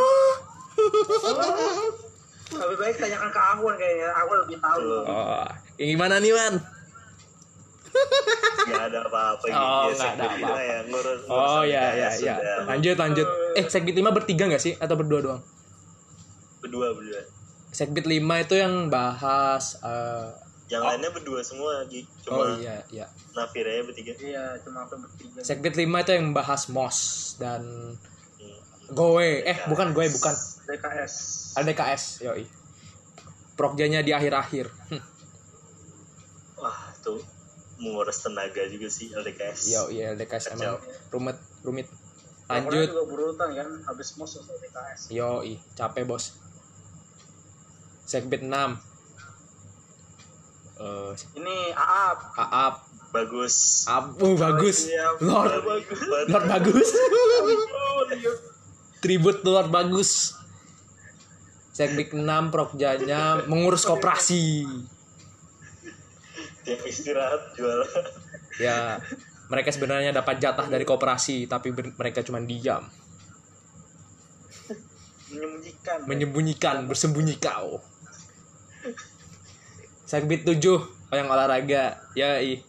[2.53, 4.09] Lebih baik tanyakan ke aku kan kayaknya.
[4.15, 4.81] Aku lebih tahu.
[5.03, 5.47] Oh,
[5.77, 6.55] yang gimana nih Wan?
[8.63, 9.59] Gak ada apa-apa gitu.
[9.59, 10.61] Oh, Ya, nggak ada lima apa-apa.
[10.63, 12.35] ya, ngurus, Oh ngurusan ya ya ya.
[12.65, 13.27] Lanjut lanjut.
[13.53, 15.43] Eh segbit 5 bertiga gak sih atau berdua doang?
[16.61, 17.21] Berdua berdua.
[17.69, 20.29] Segbit 5 itu yang bahas eh,
[20.73, 22.01] Yang lainnya berdua semua Gi.
[22.25, 23.07] Cuma Oh iya iya.
[23.37, 24.13] Nafir aja bertiga.
[24.17, 25.45] Iya, cuma aku bertiga.
[25.45, 26.99] Segbit 5 itu yang bahas MOS
[27.37, 27.63] dan
[28.41, 28.59] Hmm.
[28.97, 29.45] Goe.
[29.45, 30.35] Eh bukan Goe bukan.
[30.67, 31.15] DKS.
[31.61, 32.45] LDKS yoi.
[33.53, 34.73] Prokjanya di akhir-akhir.
[34.91, 35.03] Hm.
[36.57, 37.21] Wah tuh
[37.83, 39.61] menguras tenaga juga sih LDKS.
[39.69, 40.79] Yo, iya LDKS emang
[41.11, 41.89] rumit, rumit.
[42.47, 42.85] Lanjut.
[42.85, 45.01] juga berurutan kan, habis mos selesai DKS.
[45.11, 45.41] Yo,
[45.75, 46.37] capek bos.
[48.07, 48.92] Segbit 6.
[50.83, 52.19] Eh, Ini Aap.
[52.35, 52.75] Aap,
[53.13, 53.85] Bagus.
[53.87, 54.89] Abu bagus.
[54.89, 56.01] Iya, Lord, bagus.
[56.09, 56.89] Lord bagus.
[59.05, 60.33] Tribut Lord bagus.
[61.77, 64.65] Segbit 6 Prokjanya mengurus koperasi.
[66.65, 67.85] Tiap istirahat jual.
[68.57, 68.97] Ya,
[69.53, 72.85] mereka sebenarnya dapat jatah dari koperasi tapi mereka cuma diam,
[75.29, 75.99] Menyembunyikan.
[76.09, 77.81] menyembunyikan, bersembunyi kau.
[80.13, 80.61] Segbit 7
[81.09, 81.97] yang olahraga.
[82.13, 82.61] Ya, i.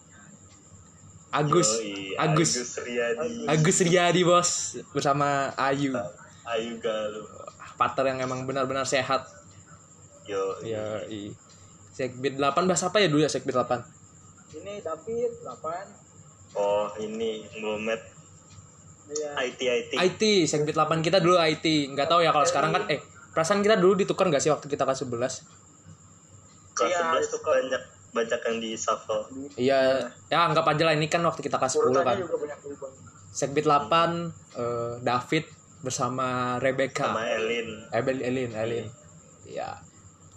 [1.28, 3.32] Agus, Yoi, Agus, Agus Riyadi.
[3.52, 4.50] Agus Riyadi bos
[4.96, 5.92] bersama Ayu.
[6.48, 7.28] Ayu Galuh.
[7.76, 9.28] Partner yang emang benar-benar sehat.
[10.24, 10.40] Yo.
[10.64, 11.36] Ya, i.
[11.92, 13.76] Segbit 8 bahas apa ya dulu ya Segbit 8?
[14.64, 16.56] Ini David 8.
[16.56, 18.00] Oh ini Muhammad
[19.04, 19.30] Iya.
[19.52, 19.92] IT IT.
[20.00, 21.92] IT, Segbit 8 kita dulu IT.
[21.92, 23.04] Nggak tahu ya kalau sekarang kan eh
[23.36, 25.63] perasaan kita dulu ditukar nggak sih waktu kita kelas 11?
[26.74, 29.22] Kelas Iya, 11 itu tuh banyak banyak yang di shuffle.
[29.58, 29.80] Iya,
[30.30, 32.18] ya anggap aja lah ini kan waktu kita kelas 10 Urutannya kan.
[32.22, 32.90] juga banyak berubah.
[33.34, 35.46] Segbit 8 eh, David
[35.82, 37.10] bersama Rebecca.
[37.10, 37.68] Sama Elin.
[37.90, 38.86] Ebel Elin, Elin.
[39.50, 39.82] Ya.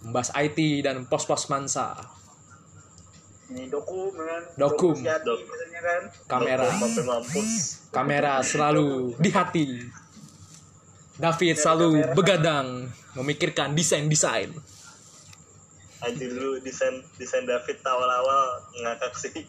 [0.01, 1.93] Membahas IT dan pos-pos mansa.
[3.47, 4.43] Ini dokum kan.
[4.59, 4.97] Dokum.
[4.99, 5.39] Siati Dok.
[5.47, 6.03] biasanya kan.
[6.27, 6.67] Kamera.
[6.83, 7.53] Mampus.
[7.95, 9.67] Kamera selalu di hati.
[11.17, 14.53] David selalu begadang memikirkan desain-desain.
[15.99, 18.43] Anjir dulu desain desain David awal-awal
[18.77, 19.33] ngakak sih.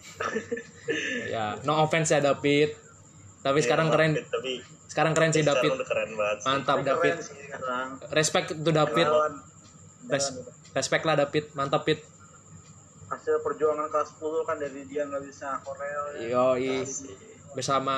[1.28, 2.72] Ya, no offense ya David.
[3.38, 4.52] Tapi sekarang Iya, keren, David, Tapi
[4.88, 5.70] sekarang keren sih sekarang David.
[5.74, 6.38] udah keren banget.
[6.38, 6.48] sih.
[6.48, 7.14] Mantap Keren David.
[7.18, 7.88] sih sekarang.
[8.10, 9.06] Respect to David.
[9.06, 9.34] Lawan.
[10.08, 10.36] Res-
[10.72, 11.45] respect lah David.
[11.54, 12.00] Mantap Pit.
[13.08, 16.04] Hasil perjuangan kelas 10 kan dari dia nggak bisa korel.
[16.18, 16.32] ya.
[16.34, 16.84] Yoi.
[17.52, 17.95] Bersama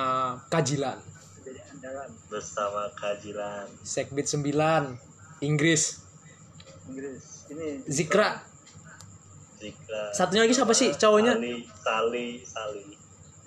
[0.48, 0.98] Kajilan.
[2.28, 3.66] Bersama kajilan.
[3.82, 4.98] Segbit 9
[5.40, 5.98] Inggris.
[6.86, 7.24] Inggris.
[7.50, 8.38] Ini Zikra.
[9.60, 10.04] Zikra.
[10.14, 11.34] Satunya lagi siapa sih cowoknya?
[11.36, 12.84] Sali, Sali, Sali.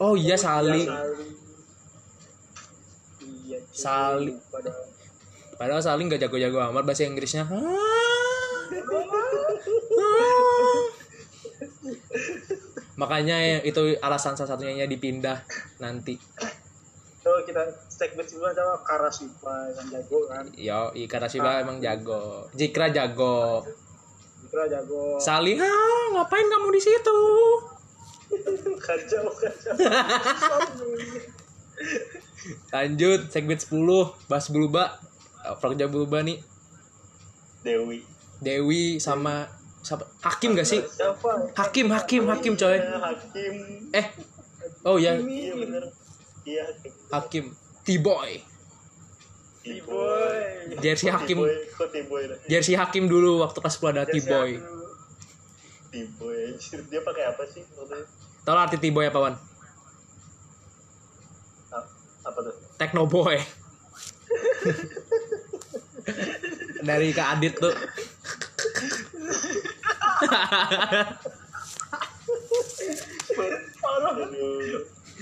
[0.02, 0.82] Oh iya Sali.
[0.84, 1.26] Sali.
[3.22, 3.58] Iya.
[3.70, 4.34] Sali.
[5.56, 7.46] Padahal Sali nggak jago-jago amat bahasa Inggrisnya.
[12.98, 15.42] Makanya ya, itu alasan salah satunya dipindah
[15.80, 16.18] nanti.
[17.22, 20.44] So kita segmen sebelumnya sama Karasipa yang jago kan.
[20.58, 22.50] Yo, Ikarashiba emang jago.
[22.58, 23.62] Jikra jago.
[24.52, 25.16] Jago.
[25.56, 27.18] Ah, ngapain kamu di situ?
[28.84, 29.74] kacau kacau.
[32.68, 33.72] Lanjut, segmen 10
[34.28, 35.00] bahas Buluba.
[35.58, 36.36] Prokja Buluba nih.
[37.64, 38.04] Dewi.
[38.44, 39.48] Dewi sama
[39.80, 40.04] siapa?
[40.20, 40.84] Hakim gak sih?
[40.84, 41.48] Siapa?
[41.56, 42.76] Hakim, Hakim, Hakim coy.
[42.76, 43.54] Ya, Hakim.
[43.94, 44.06] Eh,
[44.84, 45.54] oh ya, Iya.
[46.44, 46.92] Iya Hakim.
[47.08, 47.44] Hakim.
[47.82, 48.51] T-Boy.
[49.62, 50.74] T-Boy.
[50.82, 51.38] Jersey Hakim.
[51.46, 52.22] T-Boy?
[52.50, 54.58] Jersey Hakim dulu waktu kelas 10 ada T-Boy.
[55.94, 56.38] T-Boy.
[56.90, 57.62] Dia pakai apa sih?
[58.42, 59.34] Tahu arti T-Boy apa, Wan?
[62.26, 62.54] Apa tuh?
[62.78, 63.38] Techno Boy.
[66.82, 67.70] Dari Kak Adit tuh.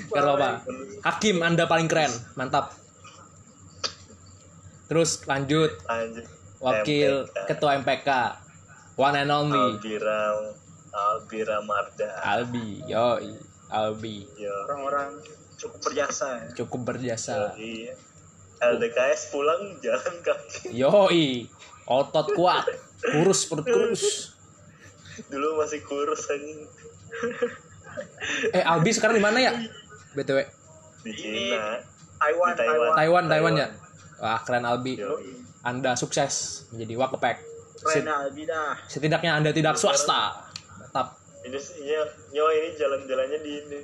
[0.09, 0.65] Gak apa-apa.
[1.05, 2.09] Hakim, Anda paling keren.
[2.41, 2.73] Mantap.
[4.91, 6.27] Terus lanjut lanjut
[6.59, 7.47] wakil MPK.
[7.47, 8.09] ketua MPK.
[8.99, 10.35] One and only Albira
[10.91, 12.83] Albira Marda Albi.
[12.85, 13.33] Yoi,
[13.71, 14.27] Albi.
[14.35, 15.23] yo orang-orang
[15.57, 16.51] cukup berjasa ya.
[16.59, 17.55] Cukup berjasa.
[17.55, 17.95] iya
[18.61, 21.47] LDKS pulang jalan kaki Yoi,
[21.87, 22.67] otot kuat.
[23.01, 24.35] Kurus perut kurus.
[25.31, 26.41] dulu masih kurus kan
[28.51, 29.53] Eh, Albi sekarang di mana ya?
[30.13, 30.39] BTW.
[31.01, 31.81] di Cina
[32.19, 32.93] Taiwan, Di Taiwan.
[32.93, 33.67] Taiwan, Taiwan ya.
[34.21, 35.01] Wah, keren Albi.
[35.01, 35.17] Yo.
[35.65, 37.37] Anda sukses menjadi wakepek.
[37.81, 38.77] Keren Albi dah.
[38.85, 40.47] Setidaknya Anda tidak swasta.
[40.77, 41.17] Mantap.
[41.41, 41.57] ini
[41.89, 42.05] ya
[42.37, 43.81] nyawa ini jalan-jalannya di ini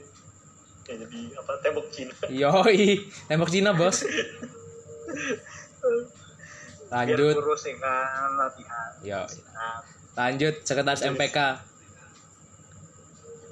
[0.86, 4.04] ya jadi apa tembok Cina Yoi, tembok Cina, Bos.
[6.86, 7.34] Biar Lanjut.
[7.34, 8.90] kurus ya kan latihan.
[9.02, 9.22] Yo.
[10.14, 11.38] Lanjut sekretaris MPK.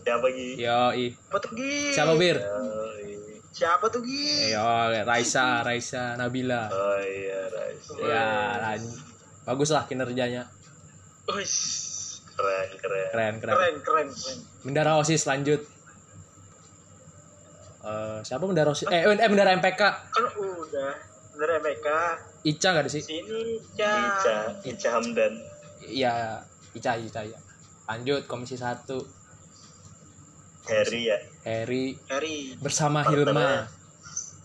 [0.04, 1.06] siapa lagi Yoi.
[1.16, 1.74] Siapa tuh Gi?
[1.96, 2.36] Siapa Bir?
[2.36, 3.23] iya.
[3.54, 4.50] Siapa tuh Gi?
[4.50, 4.66] Yo,
[5.04, 6.66] Raisa, Raisa, Nabila.
[6.66, 8.26] oh iya Rais Ya,
[8.58, 8.98] lan-
[9.44, 10.42] bagus lah kinerjanya.
[11.24, 11.46] Wih,
[12.34, 13.54] keren keren Keren, keren.
[13.54, 14.38] keren, keren, keren.
[14.60, 15.62] Bendara OSIS lanjut.
[17.80, 18.90] Eh, siapa bendara OSIS?
[18.90, 19.80] Eh, eh bendara MPK.
[20.10, 20.92] Kan udah.
[21.34, 21.98] Ya mereka.
[22.42, 23.02] Ica gak ada sih?
[23.02, 23.90] Sini, Ca.
[23.90, 25.34] Ica Ica Hamdan
[25.80, 26.42] Iya,
[26.72, 27.38] Ica, Ica ya.
[27.86, 28.86] Lanjut komisi 1.
[30.64, 32.56] Harry ya Heri Harry.
[32.56, 33.04] bersama.
[33.04, 33.68] Hilma.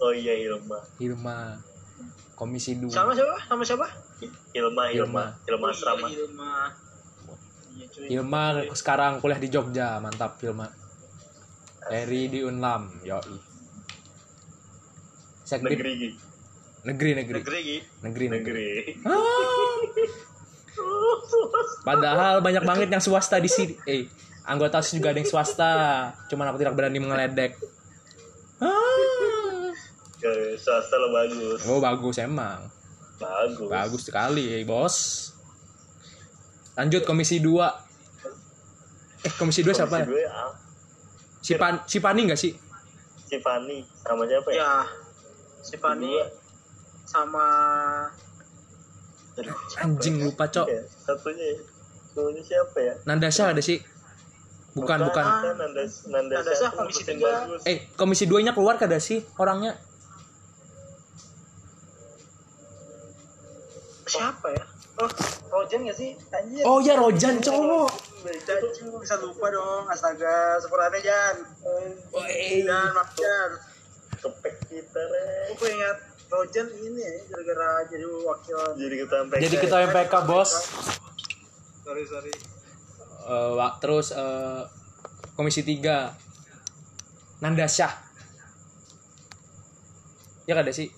[0.03, 1.38] oh iya Ilma Hilma.
[2.36, 2.88] Komisi 2.
[2.91, 3.36] Sama siapa?
[3.51, 3.88] Sama siapa?
[4.55, 6.51] Ilma Ilma Ilma Oh, Asrama iya, Ilma.
[7.76, 8.07] Iya, cuy.
[8.07, 8.43] Hilma
[8.76, 10.67] sekarang kuliah di Jogja, mantap Hilma.
[11.91, 13.36] Heri di Unlam, yoi.
[15.43, 16.15] Sekdip negeri
[16.86, 18.26] negeri negeri negeri negeri.
[18.32, 18.67] negeri
[19.03, 19.80] Ah.
[21.88, 23.74] Padahal banyak banget yang swasta di sini.
[23.84, 24.07] Eh,
[24.43, 25.73] anggota OSIS juga ada yang swasta.
[26.27, 27.55] Cuman aku tidak berani mengeledek.
[28.59, 29.71] Ah.
[30.19, 32.67] Ya, swasta lo bagus Oh bagus emang,
[33.15, 34.95] bagus bagus sekali bos.
[36.75, 37.55] Lanjut komisi 2
[39.19, 39.99] Eh komisi 2 siapa?
[39.99, 40.43] Komisi dua ya,
[41.39, 42.51] Si Pan si Pani nggak sih?
[43.29, 44.71] si Fani sama siapa ya Ya.
[45.61, 46.27] Si Pani Dua.
[47.05, 47.45] sama
[49.39, 50.67] Aduh, Anjing lupa cok.
[50.67, 51.57] ya, satunya ya.
[52.11, 53.79] satunya siapa ya Nandasha ada sih?
[54.80, 55.25] Bukan bukan.
[55.27, 55.55] Bukan,
[56.80, 57.32] komisi yang tiga.
[57.43, 57.61] bagus.
[57.67, 59.75] Eh komisi 2 nya keluar kada sih orangnya?
[64.09, 64.65] siapa ya?
[64.99, 65.07] Oh,
[65.53, 66.11] Rojan gak sih?
[66.34, 66.63] Anjir.
[66.65, 67.88] Oh ya Rojan cowok.
[68.19, 68.36] Cuy,
[68.99, 69.88] bisa lupa dong.
[69.88, 71.36] Astaga, sepurane Jan.
[72.11, 72.65] Woi.
[72.67, 73.51] Dan Mak Jan.
[74.19, 75.95] kepek kita re Aku ingat
[76.27, 78.59] Rojan ini ya, gara-gara jadi wakil.
[78.75, 80.51] jadi kita sampai Jadi ketua MPK bos.
[81.88, 82.59] Sorry, sorry.
[83.30, 84.61] Eh, wa- terus eh,
[85.38, 86.17] komisi 3
[87.39, 87.88] Nandasha.
[90.49, 90.89] Ya kada sih?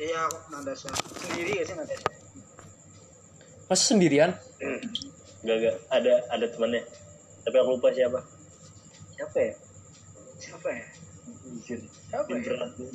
[0.00, 0.88] Iya, aku Nandasha.
[1.20, 2.08] Sendiri gak sih Nandasha?
[3.68, 4.30] Masa sendirian?
[5.44, 5.76] Gak, gak.
[5.92, 6.80] Ada ada temannya.
[7.44, 8.24] Tapi aku lupa siapa.
[9.12, 9.52] Siapa ya?
[10.40, 10.84] Siapa ya?
[12.08, 12.40] Siapa ya?
[12.40, 12.92] berat nih.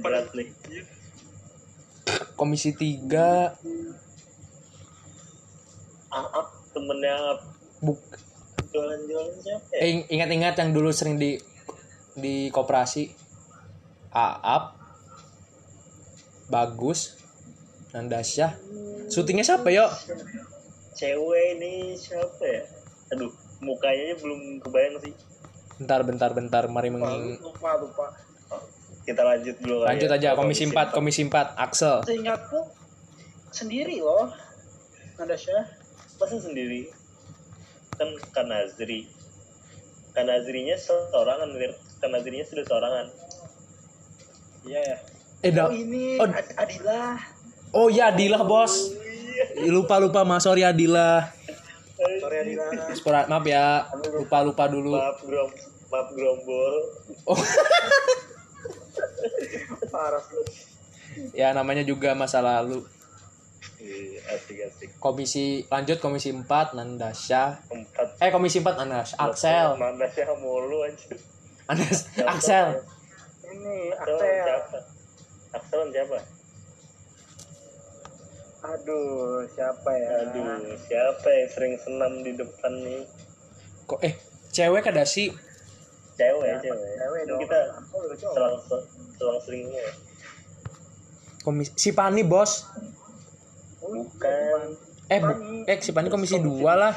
[0.00, 0.48] Berat nih.
[2.34, 3.52] Komisi 3
[6.08, 6.48] Aap,
[6.78, 7.16] temennya
[7.80, 7.98] buk
[8.68, 9.78] Jualan-jualan siapa ya?
[9.78, 11.40] eh, ing- ingat-ingat yang dulu sering di
[12.14, 13.10] di koperasi
[14.10, 14.78] Aap
[16.46, 17.16] Bagus
[17.90, 18.56] Nandasha
[19.06, 19.88] syutingnya siapa yo
[20.92, 22.62] Cewek ini siapa ya?
[23.08, 25.14] Aduh, mukanya belum kebayang sih.
[25.76, 28.06] bentar bentar bentar mari menging Lupa, lupa.
[29.00, 30.16] Kita lanjut dulu kali lanjut ya.
[30.18, 32.60] aja komisi 4 komisi 4 Axel Seingatku
[33.48, 34.26] sendiri loh.
[35.16, 35.77] Nandasha.
[36.18, 36.90] Masa sendiri?
[37.94, 39.06] Kan Kanazri.
[40.10, 41.50] Kanazrinya seorangan.
[41.98, 43.06] Kanazrinya sudah seorangan.
[44.62, 44.96] Iya ya.
[45.38, 46.26] eh Oh ini Oh.
[46.26, 47.14] Ad- Adila.
[47.70, 48.90] oh ya Adila bos
[49.62, 51.30] lupa lupa mas sorry Adila
[51.94, 52.58] Sorry
[53.28, 55.46] maaf ya lupa lupa dulu Maaf grom,
[55.88, 56.74] maaf grombol.
[57.22, 57.38] oh
[59.88, 60.24] Parah.
[61.32, 62.82] ya namanya juga masa lalu
[64.28, 64.88] Asik asik.
[64.98, 68.18] komisi lanjut komisi 4 Nandasha Empat.
[68.18, 71.14] eh komisi 4 Nandasha Axel Mana sih mulu anjir.
[71.66, 72.82] Andas Axel
[73.44, 74.46] Ini Axel
[75.50, 75.82] Axel.
[75.88, 76.18] siapa?
[78.58, 80.08] Aduh, siapa ya?
[80.20, 83.06] Aduh, siapa yang sering senam di depan nih?
[83.86, 84.12] kok eh
[84.50, 85.32] cewek ada sih
[86.12, 86.90] Cewek, cewek.
[86.92, 87.40] Cewek Kan dong.
[87.40, 87.58] kita
[88.18, 88.56] selang
[89.14, 89.92] selang sering semua.
[91.40, 92.66] komisi si Pani bos
[93.90, 94.60] Bukan.
[95.08, 95.30] eh bu,
[95.64, 96.92] eh si Pani komisi 2 lah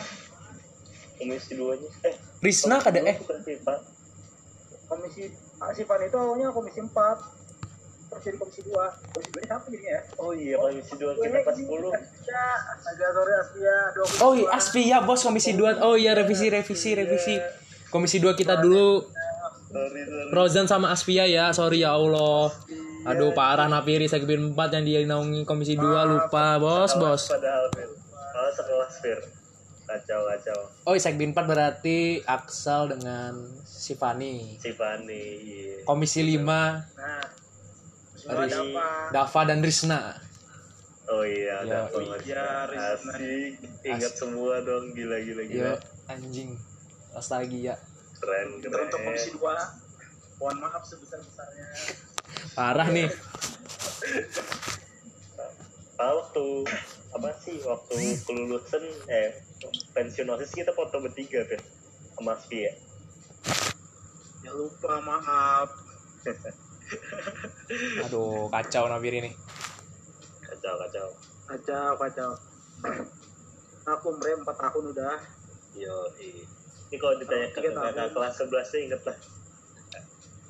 [1.16, 1.54] Komisi.
[2.02, 3.80] Eh, Risna kada eh bukan sih, Pak.
[4.86, 5.24] Komisi
[5.58, 6.90] Ah, si Pan itu awalnya komisi 4
[8.10, 8.76] terus jadi komisi 2
[9.08, 11.64] komisi 2 ini siapa jadinya ya Oh iya, komisi dua kita pas 10.
[12.26, 12.44] ya
[12.84, 15.80] agak sore Aspia dua Oh iya, Aspia bos komisi 2.
[15.80, 17.40] Oh iya revisi revisi revisi.
[17.88, 19.06] Komisi 2 kita dulu
[19.72, 20.36] Sorry, sorry.
[20.36, 21.56] Rozan sama Aspia ya.
[21.56, 22.52] Sorry ya Allah.
[23.02, 27.34] Aduh parah Napiri segmen 4 yang dia naungi komisi 2 lupa bos bos.
[27.34, 27.90] Padahal, Fir.
[28.12, 29.20] Malah sekelas, Fir.
[29.90, 30.60] Kacau, kacau.
[30.86, 33.34] Oh segmen 4 berarti Aksal dengan
[33.66, 34.56] si Fani.
[34.62, 35.76] Si Fani, iya.
[35.84, 37.26] Komisi 5 nah
[38.22, 38.46] apa
[39.10, 40.14] Dava dan Risna.
[41.10, 43.14] Oh iya, Ya, ada apa iya, Rizna.
[43.18, 43.52] Asik.
[43.82, 45.74] Ingat semua dong, gila, gila, gila.
[45.74, 45.74] Yo
[46.06, 46.54] anjing.
[47.12, 47.76] Nostalgia.
[48.22, 49.18] Keren, Kita untuk keren.
[49.18, 49.42] komisi 2
[50.42, 51.70] mohon maaf sebesar besarnya
[52.58, 53.08] Parah nih.
[56.02, 56.46] Ah, waktu
[57.14, 57.62] apa sih?
[57.62, 59.46] Waktu kelulusan eh
[59.94, 61.62] pensiun osis kita foto bertiga kan
[62.18, 62.74] sama Aspi ya.
[64.42, 65.70] Ya lupa maaf.
[68.06, 69.34] Aduh kacau Napiri nih.
[70.42, 71.08] kacau kacau.
[71.50, 72.32] Kacau kacau.
[73.82, 75.18] Aku mre 4 tahun udah.
[75.78, 79.18] Yo ini kalau ditanya ke kakak kelas 11 sih inget lah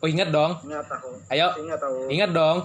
[0.01, 0.57] Oh ingat dong.
[0.65, 1.47] ingat tahun Ayo.
[1.61, 2.57] Ingat tahun ingat dong.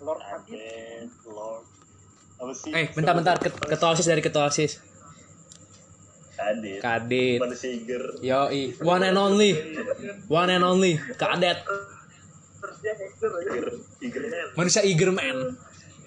[0.00, 1.08] Lord Adit.
[1.26, 1.64] Lord
[2.36, 2.70] apa sih?
[2.70, 4.80] Eh bentar-bentar Ket- ketua osis dari ketua osis.
[6.36, 6.80] Adit.
[6.80, 7.40] Kadit.
[7.40, 8.04] manusia Iger?
[8.20, 9.56] Yoi, one and only,
[10.28, 12.92] one and only, kadet, aja
[13.98, 15.56] Iger man manusia Igerman,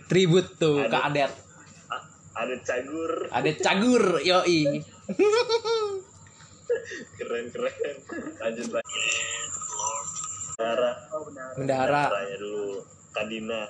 [0.05, 0.93] tribut tuh Adet.
[0.93, 1.33] kadet,
[2.37, 3.11] Adit Cagur.
[3.33, 4.85] Adet cagur, yoi,
[7.17, 7.95] keren keren.
[8.39, 9.03] Lanjut lagi
[9.69, 10.07] Lord
[10.59, 12.83] Dara oh benar bendahara, Daranya dulu.
[13.15, 13.61] Kadina.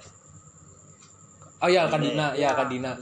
[1.60, 2.96] Oh ya Kadina, ya Kadina,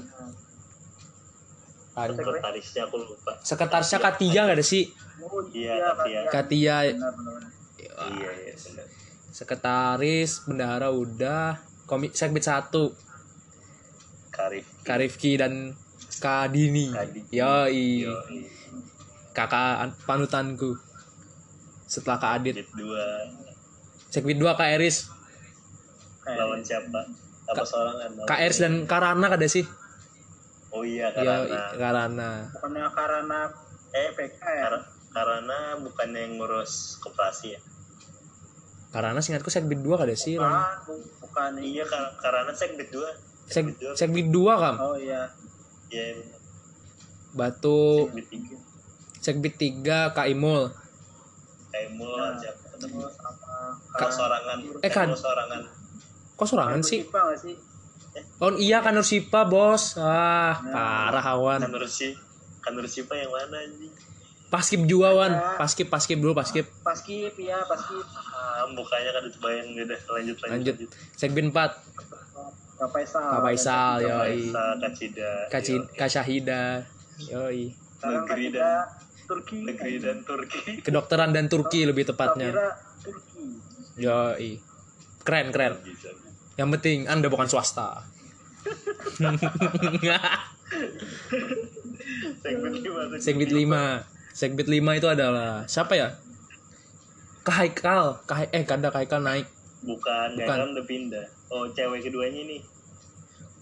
[1.93, 3.33] sekretarisnya aku lupa.
[3.41, 4.89] Sekretarisnya Katia gak ada sih,
[5.21, 6.19] oh Iya, Katia.
[6.29, 7.41] Katia, benar benar
[7.77, 8.85] iya iya benar.
[9.33, 12.93] Sekretaris, bendahara udah, komik segbit satu,
[14.33, 15.73] Karif Karifki dan
[16.17, 17.21] Kadini, Kadini.
[17.33, 18.13] yoi, Yo,
[19.37, 20.73] kakak panutanku.
[21.85, 22.57] Setelah kak Adit.
[22.57, 23.05] Circuit dua.
[24.09, 25.13] Circuit dua kak Eris.
[26.25, 27.05] Lawan siapa?
[27.47, 29.63] Apa seorang kak Eris dan Karana ada sih.
[30.73, 32.29] Oh iya Karana kak Karana
[32.59, 33.39] karena Karana
[33.93, 34.81] eh PKR ya?
[35.15, 37.59] Karana bukan yang ngurus koperasi ya?
[38.91, 41.51] Karana singkatku Sekbid 2 kada sih bukan, bukan.
[41.63, 41.87] Iya
[42.19, 44.59] Karana Sekbid 2 Sek, dua.
[44.59, 45.31] 2 kam oh iya.
[45.87, 46.19] Iya.
[46.19, 46.35] Yeah.
[47.31, 48.66] Batu Sekbid 3
[49.27, 50.71] Serbit 3 Kaimul.
[51.67, 52.31] Kaimul nah.
[52.31, 54.57] aja ketemu sama Kak sorangan.
[54.79, 55.11] Eh kan.
[55.11, 55.67] sorangan.
[56.39, 57.03] Kok sorangan sih?
[57.43, 57.55] sih?
[58.15, 58.23] Eh.
[58.39, 59.99] Oh iya kan Nursipa bos.
[59.99, 61.59] Ah, nah, parah awan.
[61.59, 62.23] Kan Nursipa.
[62.63, 63.91] Kan Nursipa yang mana anjing?
[64.47, 66.63] Paskip juga Wan, paskip paskip dulu paskip.
[66.79, 68.07] Paskip ya, paskip.
[68.31, 70.71] Ah, Bukanya kan itu bayang gede lanjut lanjut.
[70.71, 70.75] Lanjut.
[71.19, 72.79] Segmen 4.
[72.79, 73.27] Kapaisal.
[73.27, 74.39] Kapaisal, yoi.
[74.47, 75.31] Kapaisal, Kacida.
[75.51, 76.63] Kaci iya, Kacahida.
[77.27, 77.75] Yoi.
[78.07, 78.87] Negeri dan
[79.27, 79.57] Turki.
[79.67, 80.79] Negeri dan Turki.
[80.81, 82.55] Kedokteran dan Turki lebih tepatnya.
[83.03, 83.45] Turki.
[83.99, 84.57] Yoi.
[85.27, 85.75] Keren keren.
[86.55, 88.07] Yang penting anda bukan swasta.
[93.17, 94.03] Segbit lima.
[94.35, 96.11] Segbit 5 Segbit 5 itu adalah Siapa ya?
[97.47, 99.47] Kahaikal Kah Eh kada Kahaikal naik.
[99.87, 100.57] Bukan, Bukan.
[100.75, 101.25] udah pindah.
[101.47, 102.61] Oh cewek keduanya nih.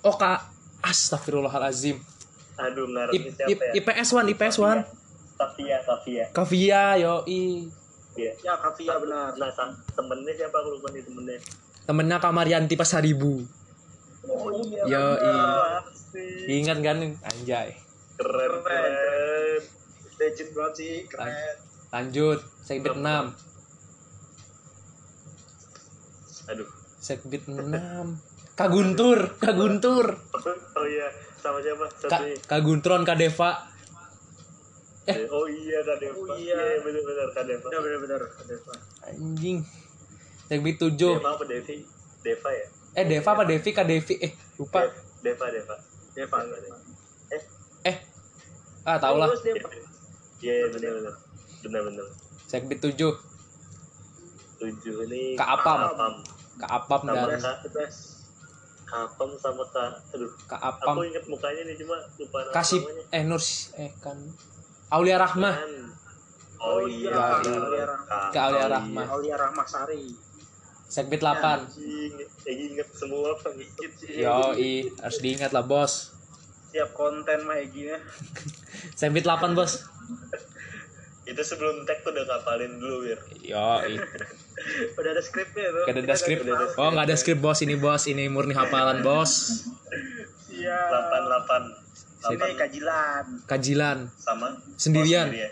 [0.02, 0.50] Oh Kak.
[0.82, 1.98] Astagfirullahalazim.
[2.56, 3.74] Aduh I, I, siapa ya?
[3.82, 5.05] IPS 1 IPS 1
[5.36, 7.68] Kavia Kavia Kavia yoi
[8.16, 8.32] Iya.
[8.42, 9.52] ya Kavia benar Nah,
[9.92, 11.36] temennya siapa aku lupa nih temennya.
[11.84, 13.44] Temennya Kamarianti Pasaribu
[14.26, 15.84] oh iya Yo, benar.
[16.48, 17.70] Ingat kan Anjay
[18.16, 18.64] Keren, Keren.
[18.64, 19.62] keren.
[20.16, 21.36] legend banget sih keren
[21.92, 23.04] Lanjut Segbit 6
[26.48, 26.70] Aduh.
[26.98, 27.60] Segbit 6
[28.56, 30.06] Kak Guntur Kak Guntur
[30.72, 31.86] Oh iya, sama siapa?
[31.86, 32.38] Kak, Satu nih.
[32.42, 33.52] Kak Guntron Kak Deva
[35.06, 35.26] eh.
[35.28, 36.18] Oh iya, Kak Deva.
[36.18, 36.58] Oh iya.
[36.80, 37.68] bener-bener Kak Deva.
[37.68, 38.22] benar benar benar
[39.04, 39.58] Anjing
[40.46, 41.76] Segbit 7 Deva apa Devi?
[42.22, 42.66] Deva ya?
[42.94, 45.76] Eh Deva apa Devi Kak Devi Eh lupa Dev- Deva, Deva.
[46.14, 46.38] Deva
[47.28, 47.42] Eh,
[47.84, 47.98] Eh
[48.84, 49.68] Ah tau lah Terus Deva
[50.40, 51.14] iya iya, bener-bener.
[51.62, 52.06] Bener-bener.
[52.46, 52.94] Segbit 7
[54.56, 55.80] Tujuh ini Kak Apam.
[55.84, 56.14] Apam.
[56.56, 57.58] Kak Apam dan Kak,
[58.86, 60.32] Kak Apam sama Kak, aduh.
[60.48, 62.80] Kak Aku Apam inget mukanya nih cuma lupa Kasih
[63.10, 64.16] eh Nurs eh kan
[64.94, 65.56] Aulia Rahmah.
[66.62, 67.14] Oh iya.
[67.14, 68.76] Aulia Kak Kak Aulia Aulia.
[68.78, 69.06] Rahmah.
[69.10, 70.06] Aulia Rahmasari
[70.86, 72.14] Segbit Ya, 8 Anjing,
[72.46, 74.22] Egi inget semua pengikut sih.
[74.22, 76.14] Yoi harus diingat lah bos
[76.70, 77.98] siap konten mah Egy ya
[78.94, 79.82] Segbit 8 bos
[81.26, 83.82] itu sebelum tag tuh udah ngapalin dulu wir Yo,
[84.98, 85.84] Udah ada skripnya tuh.
[85.86, 86.40] Gak ada skrip.
[86.80, 89.62] Oh, nggak ada skrip bos ini bos, ini murni hafalan bos.
[90.50, 90.90] Iya.
[90.90, 91.62] delapan delapan
[92.26, 93.26] Sini kajilan.
[93.46, 95.28] Kajilan sama Sendirian?
[95.28, 95.50] Oh, sendiri ya?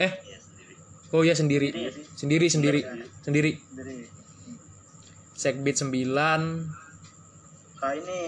[0.00, 0.12] Eh.
[0.22, 0.74] Iya, sendiri.
[1.10, 1.68] Oh iya sendiri.
[1.70, 2.00] Sendiri.
[2.14, 2.80] Sendiri sendiri.
[3.20, 3.52] Sendiri.
[3.74, 3.96] Jadi
[5.34, 5.88] Sekbit 9.
[7.80, 8.20] kayak ini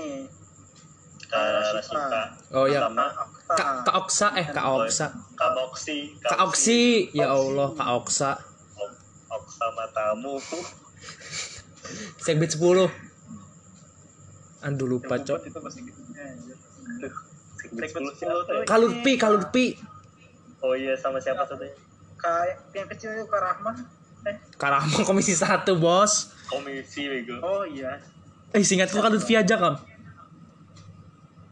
[1.28, 2.88] Kak Oh iya.
[2.88, 3.56] Okta.
[3.56, 5.06] Kak Kak Oksa eh Kak Oksa.
[5.36, 7.08] Kak Boksi Kak Oksi.
[7.16, 8.36] Ya Allah, Kak Oksa.
[8.76, 9.00] Ok-
[9.32, 10.36] Oksa matamu
[12.20, 12.88] Sekbit 10.
[14.62, 15.42] Aduh lupa, Cok.
[15.42, 16.00] itu pasti gitu.
[17.72, 19.66] 10 10 tuh Kalurpi, Kalurpi.
[20.60, 21.72] oh iya sama siapa satunya
[22.14, 23.74] Kayak yang kecil itu Kak Rahma.
[24.22, 26.30] Eh, Karama komisi 1, Bos.
[26.46, 27.98] komisi bego oh iya.
[28.50, 29.74] Eh, singkatku Kalurpi aja, Kam.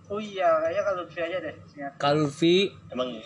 [0.07, 1.55] Oh iya, kayaknya kalau Lutfi aja deh.
[1.73, 1.93] Ingat.
[1.97, 2.55] Kalurpi.
[2.91, 3.23] emang ya?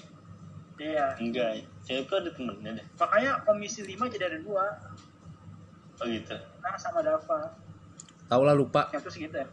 [0.74, 1.06] Iya.
[1.16, 4.64] enggak ya cewek ada temennya deh Makanya komisi 5 jadi ada dua.
[5.96, 7.52] oh gitu Nah sama Dava.
[8.24, 8.88] Tau lah lupa.
[8.90, 9.46] Yang terus gitu ya.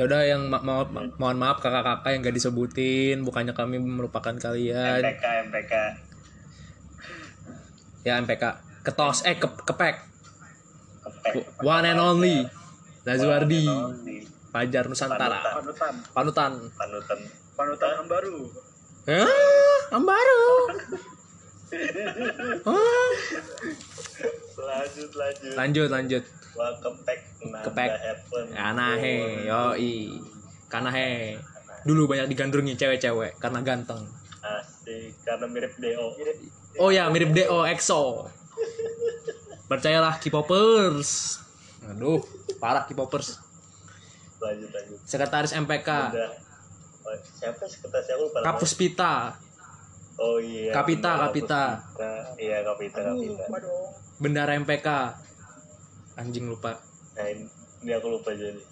[0.00, 4.32] Ya udah yang ma ma ma- mohon maaf kakak-kakak yang gak disebutin, bukannya kami melupakan
[4.32, 5.04] kalian.
[5.04, 5.72] MPK MPK
[8.08, 8.44] Ya MPK.
[8.80, 10.00] Ketos eh ke kepek.
[11.04, 11.44] Kepek.
[11.60, 12.48] One and only.
[13.04, 13.68] Lazuardi.
[14.48, 15.60] Fajar Nusantara.
[15.60, 15.92] Panutan.
[16.16, 16.52] Panutan.
[16.80, 17.20] panutan
[17.52, 18.36] Panutan yang baru.
[19.04, 20.40] Ah, Ambaru.
[22.64, 23.12] Ah.
[24.64, 26.24] lanjut lanjut Lanjut lanjut.
[26.58, 27.90] Wah, kepek nada Kepek.
[27.94, 29.94] heaven Kanahe, yoi.
[30.66, 31.38] Kanahe.
[31.86, 34.02] Dulu banyak digandrungi cewek-cewek karena ganteng.
[34.40, 35.88] asik karena mirip Do
[36.80, 38.24] Oh ya, mirip DO EXO.
[39.68, 41.40] Percayalah K-popers.
[41.86, 42.20] Aduh,
[42.58, 43.38] parah K-popers.
[44.40, 45.88] lanjut lanjut Sekretaris MPK.
[45.88, 46.32] udah
[47.00, 48.38] Oh, siapa sekretaris siapa lupa.
[48.44, 49.36] Kapus Pita.
[50.20, 51.64] oh iya Kapita, Kapita.
[52.36, 53.44] Iya kapita kapita.
[54.20, 54.88] Bendara MPK.
[56.18, 56.78] Anjing lupa.
[57.14, 57.44] nah ini,
[57.82, 58.62] ini aku lupa jadi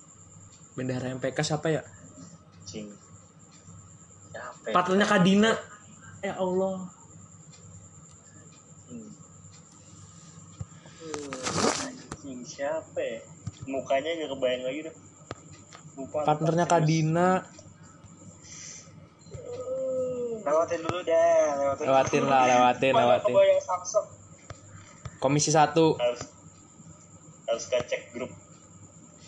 [0.78, 1.82] Bendara MPK siapa ya?
[2.62, 2.86] cing
[4.30, 4.74] siapa ya?
[4.78, 5.52] Partnernya Kadina.
[6.22, 6.86] Ya Allah.
[8.86, 9.10] Hmm.
[12.22, 13.18] Cing siapa ya?
[13.66, 14.94] Mukanya nggak kebayang lagi dah.
[15.98, 16.18] Lupa.
[16.22, 17.28] Partnernya Kadina.
[20.46, 21.84] Lewatin dulu deh, lewatin.
[21.90, 23.34] Lewatin lah, lewatin, lewatin.
[25.18, 25.74] Komisi 1.
[25.74, 26.37] Harus
[27.48, 28.28] harus ngecek grup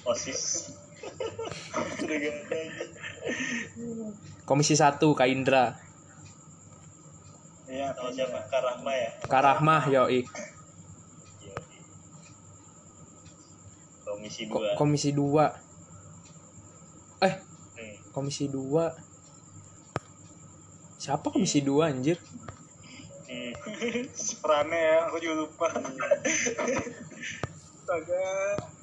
[0.04, 0.68] osis.
[4.44, 5.72] Komisi 1 Kak Indra.
[7.70, 8.38] Iya, Sama siapa?
[8.50, 9.08] Kak Rahma ya?
[9.24, 10.26] Kak Rahmah yoi.
[14.04, 17.22] Komisi Ko- 2 komisi 2.
[17.24, 17.94] Eh, hmm.
[18.10, 18.58] komisi 2.
[21.00, 22.18] Siapa komisi 2 anjir?
[23.30, 23.54] Hmm.
[24.42, 25.66] Perannya ya, aku juga lupa.
[27.90, 28.22] Astaga.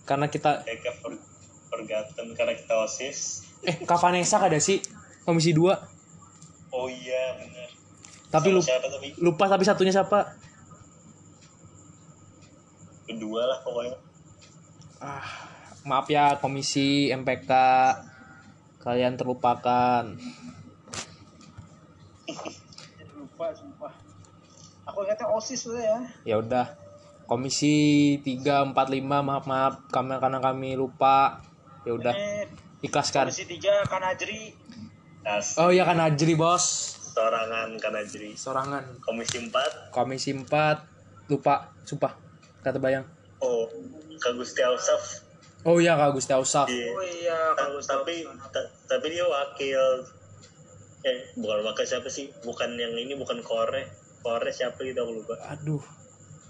[0.03, 1.23] Karena kita Mereka per-
[1.71, 3.47] pergaten karena kita osis.
[3.63, 4.83] eh Kak Vanessa ada sih
[5.23, 5.63] komisi 2.
[6.75, 7.71] Oh iya benar.
[8.27, 10.35] Tapi lupa siapa tapi lupa tapi satunya siapa?
[13.07, 13.95] kedua lah pokoknya.
[14.99, 15.23] Ah,
[15.87, 17.47] maaf ya komisi MPK
[18.83, 20.03] kalian terlupakan.
[23.15, 23.95] Lupa, sumpah.
[24.83, 26.03] Aku ingatnya OSIS tuh ya.
[26.27, 26.67] Ya udah.
[27.27, 27.75] Komisi
[28.17, 31.43] 3 4 5 maaf maaf kami karena kami lupa.
[31.83, 32.47] Ya udah Ini
[32.81, 33.27] ikhlaskan.
[33.27, 34.55] komisi 3 kan Ajri.
[35.21, 36.95] As Oh iya kan Ajri bos.
[37.11, 38.31] sorangan kanajri.
[38.31, 39.01] Sorangan.
[39.01, 40.47] Komisi 4 Komisi 4
[41.27, 42.15] lupa sumpah
[42.61, 43.03] kata bayang.
[43.37, 43.67] oh
[44.17, 45.25] Kak Gusti Ausaf.
[45.61, 46.65] Oh iya Kak Gusti Ausaf.
[46.65, 46.87] Iya.
[46.89, 49.83] Oh iya, Ta- kalau tapi ta- tapi dia wakil
[51.03, 53.85] eh bukan wakil siapa sih bukan yang ini bukan kore
[54.19, 55.81] kore siapa gitu aku lupa Aduh.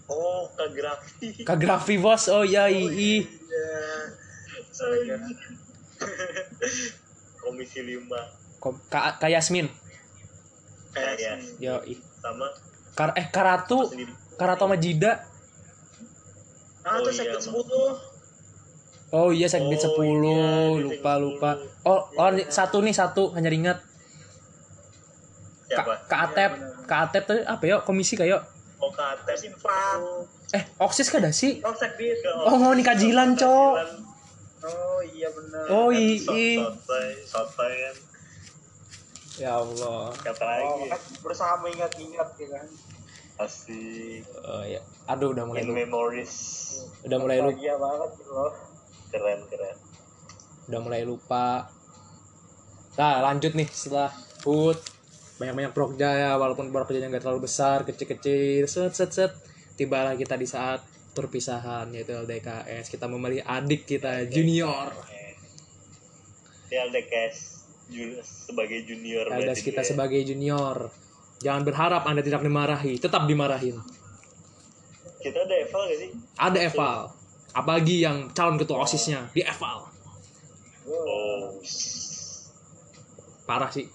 [0.08, 2.28] Oh kak grafi Kak Grafi bos.
[2.28, 2.88] Oh iya ii.
[2.88, 3.22] Iya.
[4.58, 5.16] Astaga.
[7.38, 9.68] komisi 5 Kom- Kak Kak Yasmin.
[10.92, 12.48] kayak Kayak ya Yo sama
[12.94, 13.86] Kar eh Karatu.
[14.36, 15.22] Karatu sama Jida.
[16.82, 17.42] Ah, Oh iya, sakit.
[17.42, 18.18] 10.
[19.08, 21.52] Oh iya segmen Oh, 10 iya, di lupa segmen lupa.
[21.56, 21.88] 10.
[21.88, 23.78] Oh, oh nih, satu nih satu hanya ingat.
[25.68, 26.68] Kak siapa Kak Atep, Iya.
[26.86, 27.78] Kak Atep tuh apa ya?
[27.82, 28.42] Komisi kayak
[28.78, 30.54] oh Komisi 4.
[30.54, 31.60] eh Oksis kada sih?
[31.60, 32.24] Oh, sakit.
[32.46, 33.74] Oh, mau nikah Jilan, Cok.
[34.64, 35.66] Oh, iya benar.
[35.68, 36.64] Oh iya.
[36.64, 37.96] sotoy sotoy kan
[39.38, 40.10] Ya Allah.
[40.18, 42.68] siapa Oh, lagi kan berusaha mengingat-ingat ya kan.
[43.38, 44.82] asik Oh ya.
[45.06, 45.78] Aduh udah mulai in lupa.
[45.80, 46.34] memories
[47.06, 47.54] Udah mulai lupa.
[47.54, 48.52] Bahagia banget loh.
[49.08, 49.78] keren keren
[50.68, 51.70] Udah mulai lupa.
[52.98, 54.10] Nah, lanjut nih setelah
[54.42, 54.82] Hud
[55.38, 59.32] banyak-banyak prokja ya walaupun prokjanya nggak terlalu besar kecil-kecil set set set.
[59.78, 60.82] Tibalah kita di saat
[61.14, 64.90] perpisahan yaitu LDKS kita memilih adik kita junior.
[66.70, 67.38] Dia LDKS
[68.50, 69.90] sebagai junior LDKS kita dia.
[69.94, 70.90] sebagai junior.
[71.38, 73.78] Jangan berharap anda tidak dimarahi tetap dimarahin.
[75.22, 76.12] Kita ada eval gak sih?
[76.38, 77.00] ada eval.
[77.54, 79.90] Apalagi yang calon ketua osisnya di eval.
[80.88, 81.60] Oh.
[83.44, 83.88] parah sih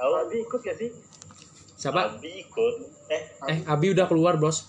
[0.00, 0.90] tahu Abi ikut gak sih?
[1.74, 2.74] siapa Abi ikut.
[3.08, 4.68] Eh, eh Abi udah keluar bos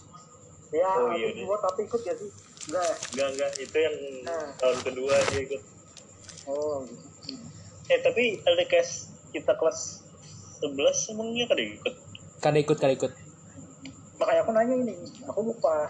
[0.69, 1.41] Ya, Oh, Abi iya, deh.
[1.41, 2.29] keluar tapi ikut gak sih?
[2.63, 2.95] Enggak ya?
[3.09, 4.45] enggak enggak itu yang Nah.
[4.55, 5.61] tahun kedua dia ikut.
[6.45, 6.83] Oh,
[7.85, 8.89] Eh, tapi LDKS
[9.29, 9.99] kita kelas
[10.57, 10.71] 11
[11.09, 11.93] emangnya kada ikut?
[12.39, 13.11] kada ikut kada ikut
[14.15, 14.93] makanya aku nanya ini.
[15.25, 15.89] Aku lupa.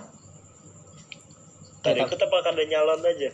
[1.79, 3.29] Kada Eh, ikut apa kada nyalon aja?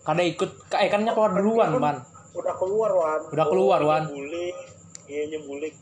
[0.00, 1.96] kada ikut eh kan nya keluar duluan ban
[2.32, 3.20] Udah keluar, Wan.
[3.28, 4.02] udah keluar wan
[5.10, 5.74] Iya nyembulik.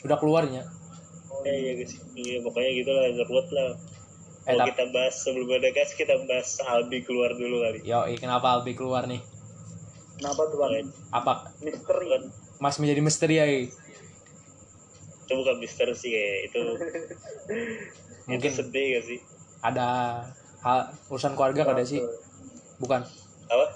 [0.00, 0.62] udah keluarnya
[1.40, 1.98] Eh, iya guys.
[2.14, 3.70] Iya pokoknya gitu lah, ngerut lah.
[4.44, 7.78] eh Kalau kita bahas sebelum LDKS kita bahas Albi keluar dulu kali.
[7.82, 9.20] yo kenapa Albi keluar nih
[10.16, 10.86] Kenapa tuh, Wan?
[11.10, 12.06] apa Misteri.
[12.08, 12.22] Kan
[12.58, 13.70] Mas menjadi misteri ya itu
[15.28, 16.60] bukan mister sih kayak itu
[18.26, 18.40] Mungkin.
[18.40, 19.18] itu sedih gak sih
[19.60, 19.86] ada
[20.58, 22.00] hal urusan keluarga kada sih
[22.78, 23.04] bukan
[23.46, 23.66] apa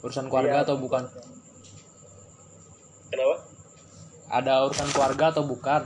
[0.00, 0.64] urusan keluarga Iya.
[0.64, 1.02] atau bukan
[3.08, 3.42] kenapa
[4.30, 5.82] ada urusan keluarga atau bukan?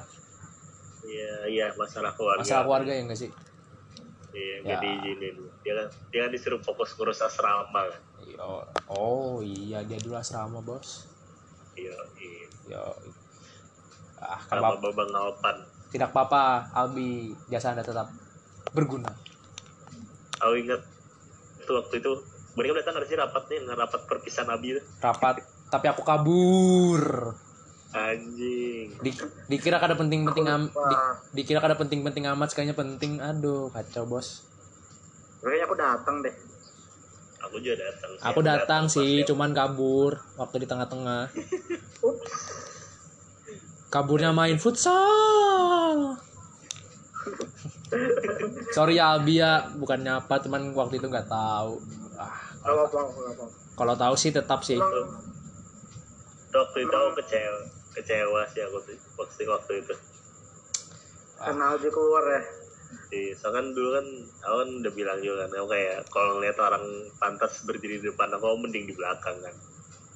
[1.04, 2.44] Iya iya masalah keluarga.
[2.44, 3.30] Masalah keluarga ya enggak sih?
[4.34, 4.62] Iya Ya.
[4.64, 5.34] nggak diizinin.
[5.64, 8.02] Dia kan dia kan disuruh fokus ngurus asrama kan?
[8.24, 11.08] Yo, oh iya dia dulu asrama bos.
[11.74, 12.46] Iya iya.
[12.64, 12.84] yo
[14.24, 15.56] ah kan sama apa babang alpan
[15.92, 18.08] tidak apa-apa Albi jasa anda tetap
[18.72, 19.12] berguna.
[20.40, 20.80] Aku ingat
[21.60, 22.12] itu waktu itu
[22.56, 24.80] mereka datang sih rapat nih rapat perpisahan abi itu.
[24.98, 27.34] Rapat tapi aku kabur
[27.94, 28.90] anjing.
[28.98, 29.10] Di,
[29.46, 30.96] dikira kada penting-penting am, di,
[31.40, 33.22] dikira kada penting-penting amat sekalinya penting.
[33.22, 34.42] Aduh kacau bos.
[35.40, 36.34] Kayaknya aku datang deh.
[37.44, 38.24] aku juga datang sih.
[38.24, 41.28] aku datang pas sih cuman kabur waktu di tengah-tengah.
[43.94, 46.18] Kaburnya main futsal.
[48.74, 49.70] Sorry ya Albi ya.
[49.76, 51.78] Bukannya apa teman waktu itu nggak tahu.
[52.18, 52.34] Ah,
[52.64, 53.12] apa-apa.
[53.76, 54.80] kalau tahu sih tetap sih.
[54.80, 55.14] Emang
[56.54, 59.94] waktu itu aku kecewa kecewa sih aku tuh waktu waktu itu
[61.34, 62.42] kenal dia keluar ya.
[63.10, 64.06] Iya, soalnya kan dulu kan
[64.38, 66.84] aku kan udah bilang juga kan, aku kayak kalau ngeliat orang
[67.18, 69.54] pantas berdiri di depan aku mending di belakang kan.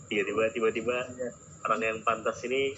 [0.09, 1.31] Tiba-tiba tiba-tiba Iya.
[1.67, 2.73] orang yang pantas ini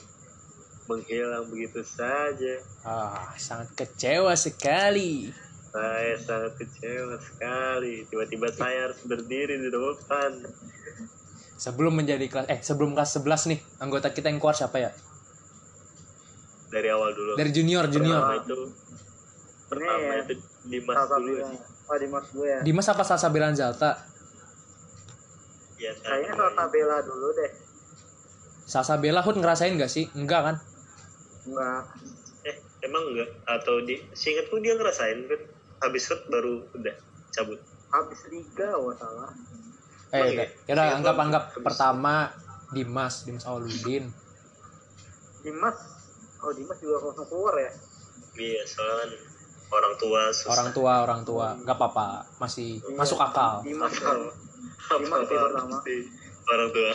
[0.89, 2.59] menghilang begitu saja.
[2.83, 5.31] ah sangat kecewa sekali
[5.71, 8.03] Saya sangat kecewa sekali.
[8.11, 10.33] Tiba-tiba saya harus berdiri di depan.
[11.61, 14.91] Sebelum menjadi kelas eh sebelum kelas 11 nih anggota kita yang keluar siapa ya
[16.71, 17.37] Dari awal dulu.
[17.37, 18.59] dari junior junior Pertama itu
[19.69, 21.59] pertama ya, itu Dimas Salsa dulu sih.
[21.91, 22.61] Oh, Dimas gue ya.
[22.63, 23.91] Dimas apa Salsa Zalta
[25.81, 26.41] Ya, Kayaknya tadi.
[26.41, 27.51] Salsa Bella dulu deh.
[28.71, 30.57] Salsa Bella Hud ngerasain gak sih enggak kan
[31.45, 31.83] Enggak.
[32.47, 32.57] Eh,
[32.87, 33.29] emang enggak?
[33.45, 35.41] Atau di seingatku dia ngerasain kan
[35.85, 36.95] habis shoot baru udah
[37.35, 37.59] cabut.
[37.91, 39.35] Habis liga, oh salah.
[40.11, 40.19] Eh
[40.67, 40.87] ya udah.
[40.87, 42.31] Iya, anggap anggap pertama
[42.71, 44.11] Dimas Dimas Awaludin
[45.41, 45.77] Dimas.
[46.41, 47.71] Oh, Dimas juga langsung keluar ya.
[48.37, 49.11] Iya, soalnya kan
[49.71, 50.51] orang tua susah.
[50.53, 51.47] orang tua orang tua.
[51.57, 52.09] Nggak apa-apa.
[52.39, 52.97] Masih Iya.
[52.97, 53.61] masuk akal.
[53.63, 54.19] Dimas apa kan.
[55.01, 55.77] Dimas sih apa pertama.
[56.51, 56.93] orang tua.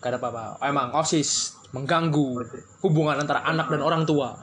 [0.00, 0.44] Gak ada apa-apa.
[0.60, 2.44] Oh, emang osis mengganggu
[2.82, 4.36] hubungan antara anak dan orang tua.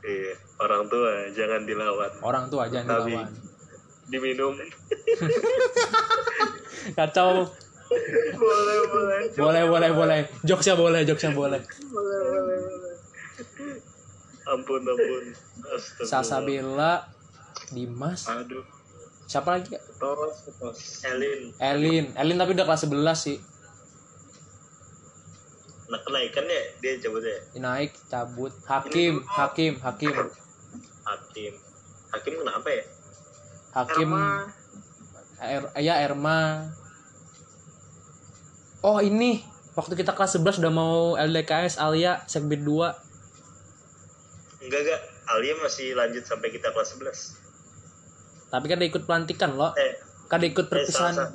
[0.00, 2.10] Iya orang tua jangan dilawan.
[2.22, 3.28] Orang tua jangan Tapi- dilawan
[4.10, 4.54] diminum.
[6.98, 7.46] Kacau.
[8.36, 9.18] Boleh, boleh.
[9.38, 10.20] boleh boleh boleh.
[10.42, 11.62] Jokesnya boleh jokesnya boleh.
[11.62, 12.58] Boleh, boleh,
[14.46, 15.24] ampun ampun.
[16.46, 16.92] Bella
[17.70, 18.30] Dimas.
[18.30, 18.62] Aduh.
[19.26, 19.74] Siapa lagi?
[19.74, 19.82] Ya?
[19.82, 21.02] Terus.
[21.02, 21.40] Elin.
[21.58, 22.04] Elin.
[22.14, 23.38] Elin tapi udah kelas 11 sih.
[25.86, 26.62] Nah kenaikan ya?
[26.82, 28.54] Dia cabutnya naik cabut.
[28.66, 30.14] Hakim Hakim Hakim.
[31.06, 31.52] Hakim.
[32.10, 32.82] Hakim kenapa ya
[33.76, 34.48] Hakim Erma.
[35.36, 36.64] Er, ya Erma.
[38.80, 39.44] Oh ini.
[39.76, 43.06] Waktu kita kelas 11 udah mau LDKS Alia Segbit 2
[44.66, 45.00] enggak enggak.
[45.30, 50.42] Alia masih lanjut sampai kita kelas 11 tapi kan dia ikut pelantikan loh eh kan
[50.42, 51.30] dia ikut eh, perpisahan.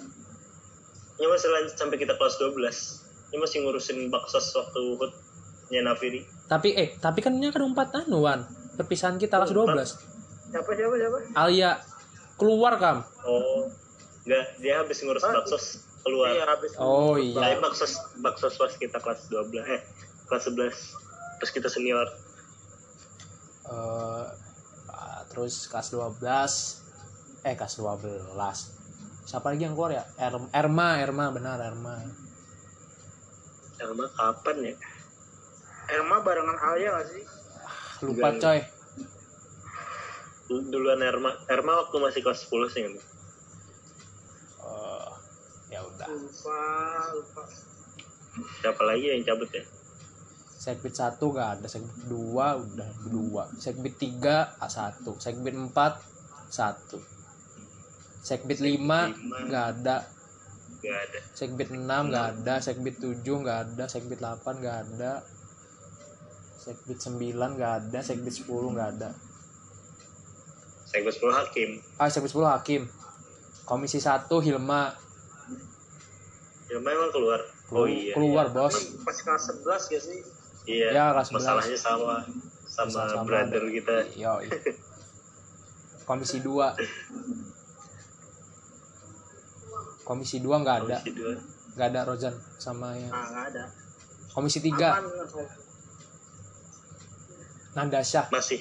[1.20, 5.14] ini masih lanjut sampai kita kelas 12 ini masih ngurusin baksos waktu hut
[5.72, 8.44] Nafiri tapi eh tapi kan ini kan empat anuan
[8.76, 10.12] perpisahan kita kelas 12
[10.52, 11.18] Siapa, siapa, siapa?
[11.32, 11.80] Alia
[12.42, 13.06] keluar kam.
[13.22, 13.70] Oh
[14.26, 15.66] enggak dia habis ngurus Ah, baksos
[16.02, 16.34] keluar.
[16.34, 16.72] Iya, habis.
[16.78, 17.58] Oh, iya.
[17.58, 17.94] baksos.
[18.18, 19.82] Baksos pas kita kelas 12 eh
[20.26, 20.74] kelas 11
[21.38, 22.10] terus kita senior.
[23.64, 24.26] Eh,
[24.90, 26.82] ah, terus kelas 12
[27.42, 28.34] eh kelas 12
[29.22, 30.04] siapa lagi yang keluar ya?
[30.18, 32.02] Er- Erma Erma benar Erma.
[33.78, 34.76] Erma kapan ya?
[35.92, 37.24] Erma barengan Alia gak sih?
[38.02, 38.42] lupa Enggak.
[38.42, 38.60] coy
[40.68, 41.32] duluan Erma.
[41.48, 42.94] Erma waktu masih kelas 10 sih kan
[44.62, 45.10] Eh,
[45.74, 46.08] ya udah.
[46.12, 46.62] Lupa,
[47.16, 47.44] lupa.
[48.64, 49.64] siapa lagi yang cabut ya?
[50.62, 55.74] Segbit 1 gak ada, Segbit 2 udah dua, Segbit 3 A1, Segbit 4
[56.54, 57.02] 1.
[58.22, 59.10] Segbit 5
[59.50, 60.06] gak ada,
[60.78, 61.20] nggak ada.
[61.34, 65.14] Segbit 6 gak ada, Segbit 7 gak ada, Segbit 8 gak ada.
[66.62, 69.10] Segbit 9 gak ada, Segbit 10 gak ada.
[70.92, 72.82] Saya 10 hakim Ah, Segbit 10 Hakim.
[73.64, 74.92] Komisi 1 Hilma
[76.68, 77.40] Erma emang keluar
[77.70, 78.54] oh iya keluar, iya.
[78.54, 78.76] Bos.
[79.02, 80.20] Pas kelas 11 gak sih?
[80.66, 81.36] iya Ya, kelas 11.
[81.38, 82.16] masalahnya sama
[82.66, 83.24] sama, Sama-sama.
[83.24, 84.36] brother kita Yo.
[86.04, 86.76] Komisi 2
[90.02, 91.34] Komisi 2 nggak ada, Komisi dua.
[91.72, 93.64] nggak ada Rozan sama yang Nah, gak ada.
[94.30, 95.48] Komisi 3 Aman, langsung.
[97.72, 98.60] Nandasya masih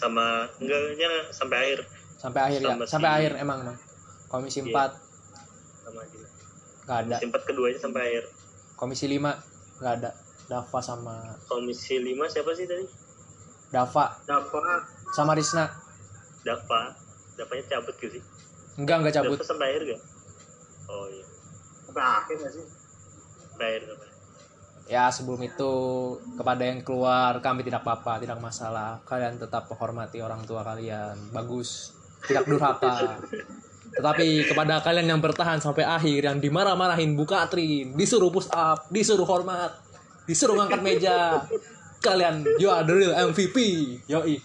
[0.00, 1.80] sama enggaknya sampai akhir.
[2.16, 2.68] Sampai akhir ya?
[2.70, 3.76] Sama sampai si- akhir emang emang
[4.26, 4.72] komisi Iya.
[4.72, 4.92] 4
[5.82, 6.28] sama dia
[6.80, 7.16] nggak ada.
[7.18, 8.24] Sempat keduanya sampai akhir.
[8.74, 9.30] Komisi 5
[9.78, 10.10] nggak ada.
[10.48, 11.14] Dava sama
[11.46, 12.82] komisi 5 siapa sih tadi?
[13.70, 14.04] Dava.
[14.24, 14.82] Dapat
[15.12, 15.68] sama Risna.
[16.42, 16.80] Dava.
[17.36, 18.22] Davanya cabut gitu sih?
[18.74, 19.36] Enggak enggak cabut.
[19.36, 20.00] Dava sampai akhir gak
[20.88, 21.24] oh iya.
[21.86, 22.64] Sampai akhir gak sih?
[23.46, 24.09] sampai akhir sampai.
[24.90, 25.72] Ya sebelum itu
[26.34, 28.98] kepada yang keluar kami tidak apa-apa tidak masalah.
[29.06, 31.14] Kalian tetap menghormati orang tua kalian.
[31.30, 31.94] Bagus.
[32.26, 33.22] Tidak durhaka.
[33.94, 39.26] Tetapi kepada kalian yang bertahan sampai akhir yang dimarah-marahin Bu Katrin disuruh push up disuruh
[39.26, 39.78] hormat
[40.26, 41.42] disuruh ngangkat meja
[41.98, 43.56] kalian you are the real MVP
[44.10, 44.42] yoi.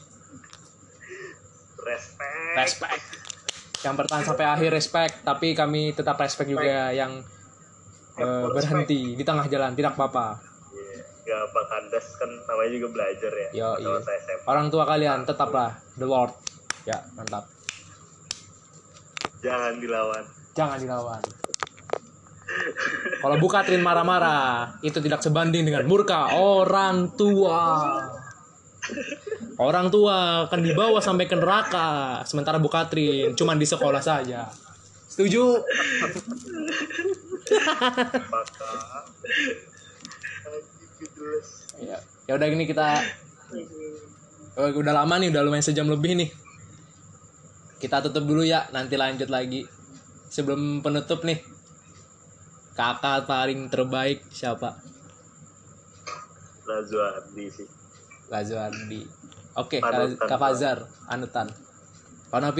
[1.85, 2.57] Respect.
[2.57, 3.03] Respect.
[3.85, 5.13] Yang bertahan sampai akhir respect.
[5.21, 7.21] Tapi kami tetap respect juga yang
[8.19, 10.39] eh, berhenti di tengah jalan tidak apa-apa.
[11.25, 13.49] Gak apa kandas kan namanya juga belajar ya.
[13.49, 13.97] Yo, iya.
[14.45, 16.29] orang tua kalian tetaplah the lord.
[16.85, 17.49] Ya mantap.
[19.41, 20.23] Jangan dilawan.
[20.53, 21.21] Jangan dilawan.
[23.21, 27.61] Kalau Bu Katrin marah-marah itu tidak sebanding dengan murka orang tua.
[29.57, 34.45] Orang tua akan dibawa sampai ke neraka sementara Bu Katrin cuma di sekolah saja.
[35.09, 35.63] Setuju.
[41.85, 43.03] Ya ya udah gini kita
[44.55, 46.31] Oh, udah lama nih udah lumayan sejam lebih nih.
[47.75, 49.67] Kita tutup dulu ya nanti lanjut lagi.
[50.31, 51.43] Sebelum penutup nih
[52.71, 54.79] kakak paling terbaik siapa?
[56.63, 57.67] Lazo Ardi sih.
[58.31, 59.03] Lazo Ardi
[59.55, 60.27] oke Panutan.
[60.27, 60.77] Kak Fazar
[61.07, 61.47] anutan
[62.29, 62.51] Pana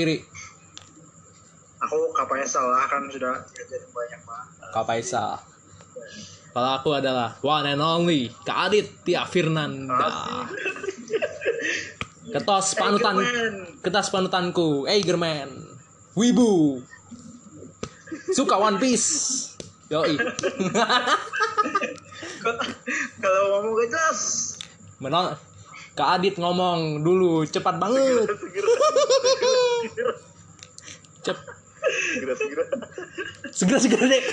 [1.86, 4.70] Aku kapalnya salah kan sudah diajarin banyak banget.
[4.74, 5.38] Kak Faisal.
[6.56, 10.48] Kalau aku adalah one and only Kak Adit Tia Firnanda
[12.36, 13.16] ketos panutan
[13.86, 15.52] ketas panutanku Eigerman
[16.16, 16.80] Wibu.
[18.32, 19.52] Suka One Piece.
[19.92, 20.16] Yoi.
[23.24, 24.20] Kalau ngomong gak jelas.
[25.04, 25.36] menol
[25.96, 28.32] Kak Adit ngomong dulu cepat banget.
[31.24, 31.55] Cep
[31.86, 32.64] segera segera
[33.54, 34.24] segera segera deh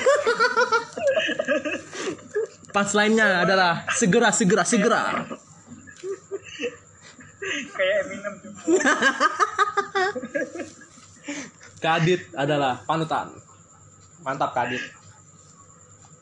[2.73, 4.65] punchline-nya adalah segera segera.
[4.65, 5.03] Segera
[7.73, 8.53] Kayak Eminem tuh.
[11.83, 13.35] Kak Adit adalah panutan.
[14.23, 14.83] Mantap Kak Adit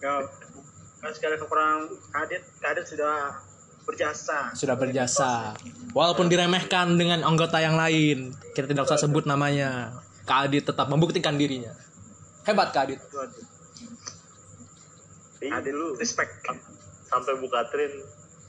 [0.00, 0.16] Ya,
[1.04, 3.36] kan sekali kekurangan kadit, kadit sudah
[3.84, 4.48] berjasa.
[4.56, 5.52] sudah berjasa.
[5.92, 9.92] Walaupun diremehkan dengan anggota yang lain kita tidak usah sebut namanya
[10.30, 11.74] Kak Adit tetap membuktikan dirinya
[12.46, 13.02] hebat Kak Adit
[15.42, 16.30] Kadit lu respect.
[17.10, 17.90] sampai Bu Katrin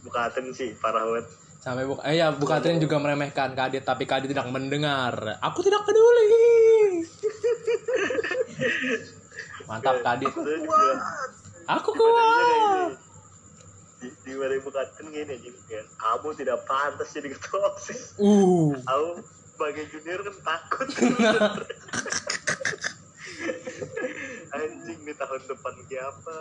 [0.05, 1.25] Bu Katrin sih parah banget
[1.65, 5.41] sampai bu eh ya Bu Katrin juga meremehkan Kak Adit tapi Kak Adit tidak mendengar
[5.41, 6.29] aku tidak peduli
[9.65, 10.29] mantap Kak Adit
[11.65, 12.93] aku Padahal kayak kuat
[14.01, 18.69] di di mari Bu Katrin gini aja kan kamu tidak pantas jadi ketua osis uh
[18.85, 20.89] aku sebagai junior kan takut.
[24.57, 26.37] Anjing di tahun depan kayak apa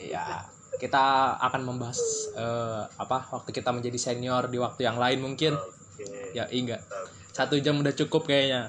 [0.00, 0.44] ya
[0.76, 2.00] kita akan membahas
[2.36, 5.56] eh, apa waktu kita menjadi senior di waktu yang lain mungkin.
[5.56, 6.36] Oke.
[6.36, 6.84] Ya enggak
[7.32, 8.68] satu jam udah cukup kayaknya.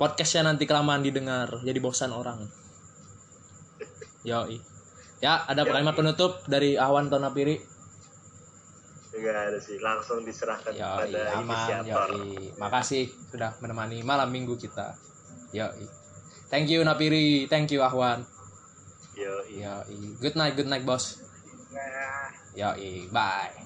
[0.00, 2.48] Podcastnya nanti kelamaan didengar jadi bosan orang.
[4.28, 4.56] Yoi.
[5.22, 7.22] Ya, ada kalimat penutup dari Ahwan atau
[9.12, 12.08] Enggak ada sih, langsung diserahkan Yoi, kepada aman, inisiator.
[12.16, 12.56] yoi.
[12.56, 14.96] Makasih sudah menemani malam minggu kita.
[15.52, 15.84] Yoi.
[16.48, 18.24] Thank you Napiri, thank you Ahwan.
[19.12, 19.84] Yo, iya.
[19.84, 20.16] Yoi.
[20.16, 21.20] Good night, good night, bos.
[21.72, 22.28] Nah.
[22.56, 23.61] Yoi, bye.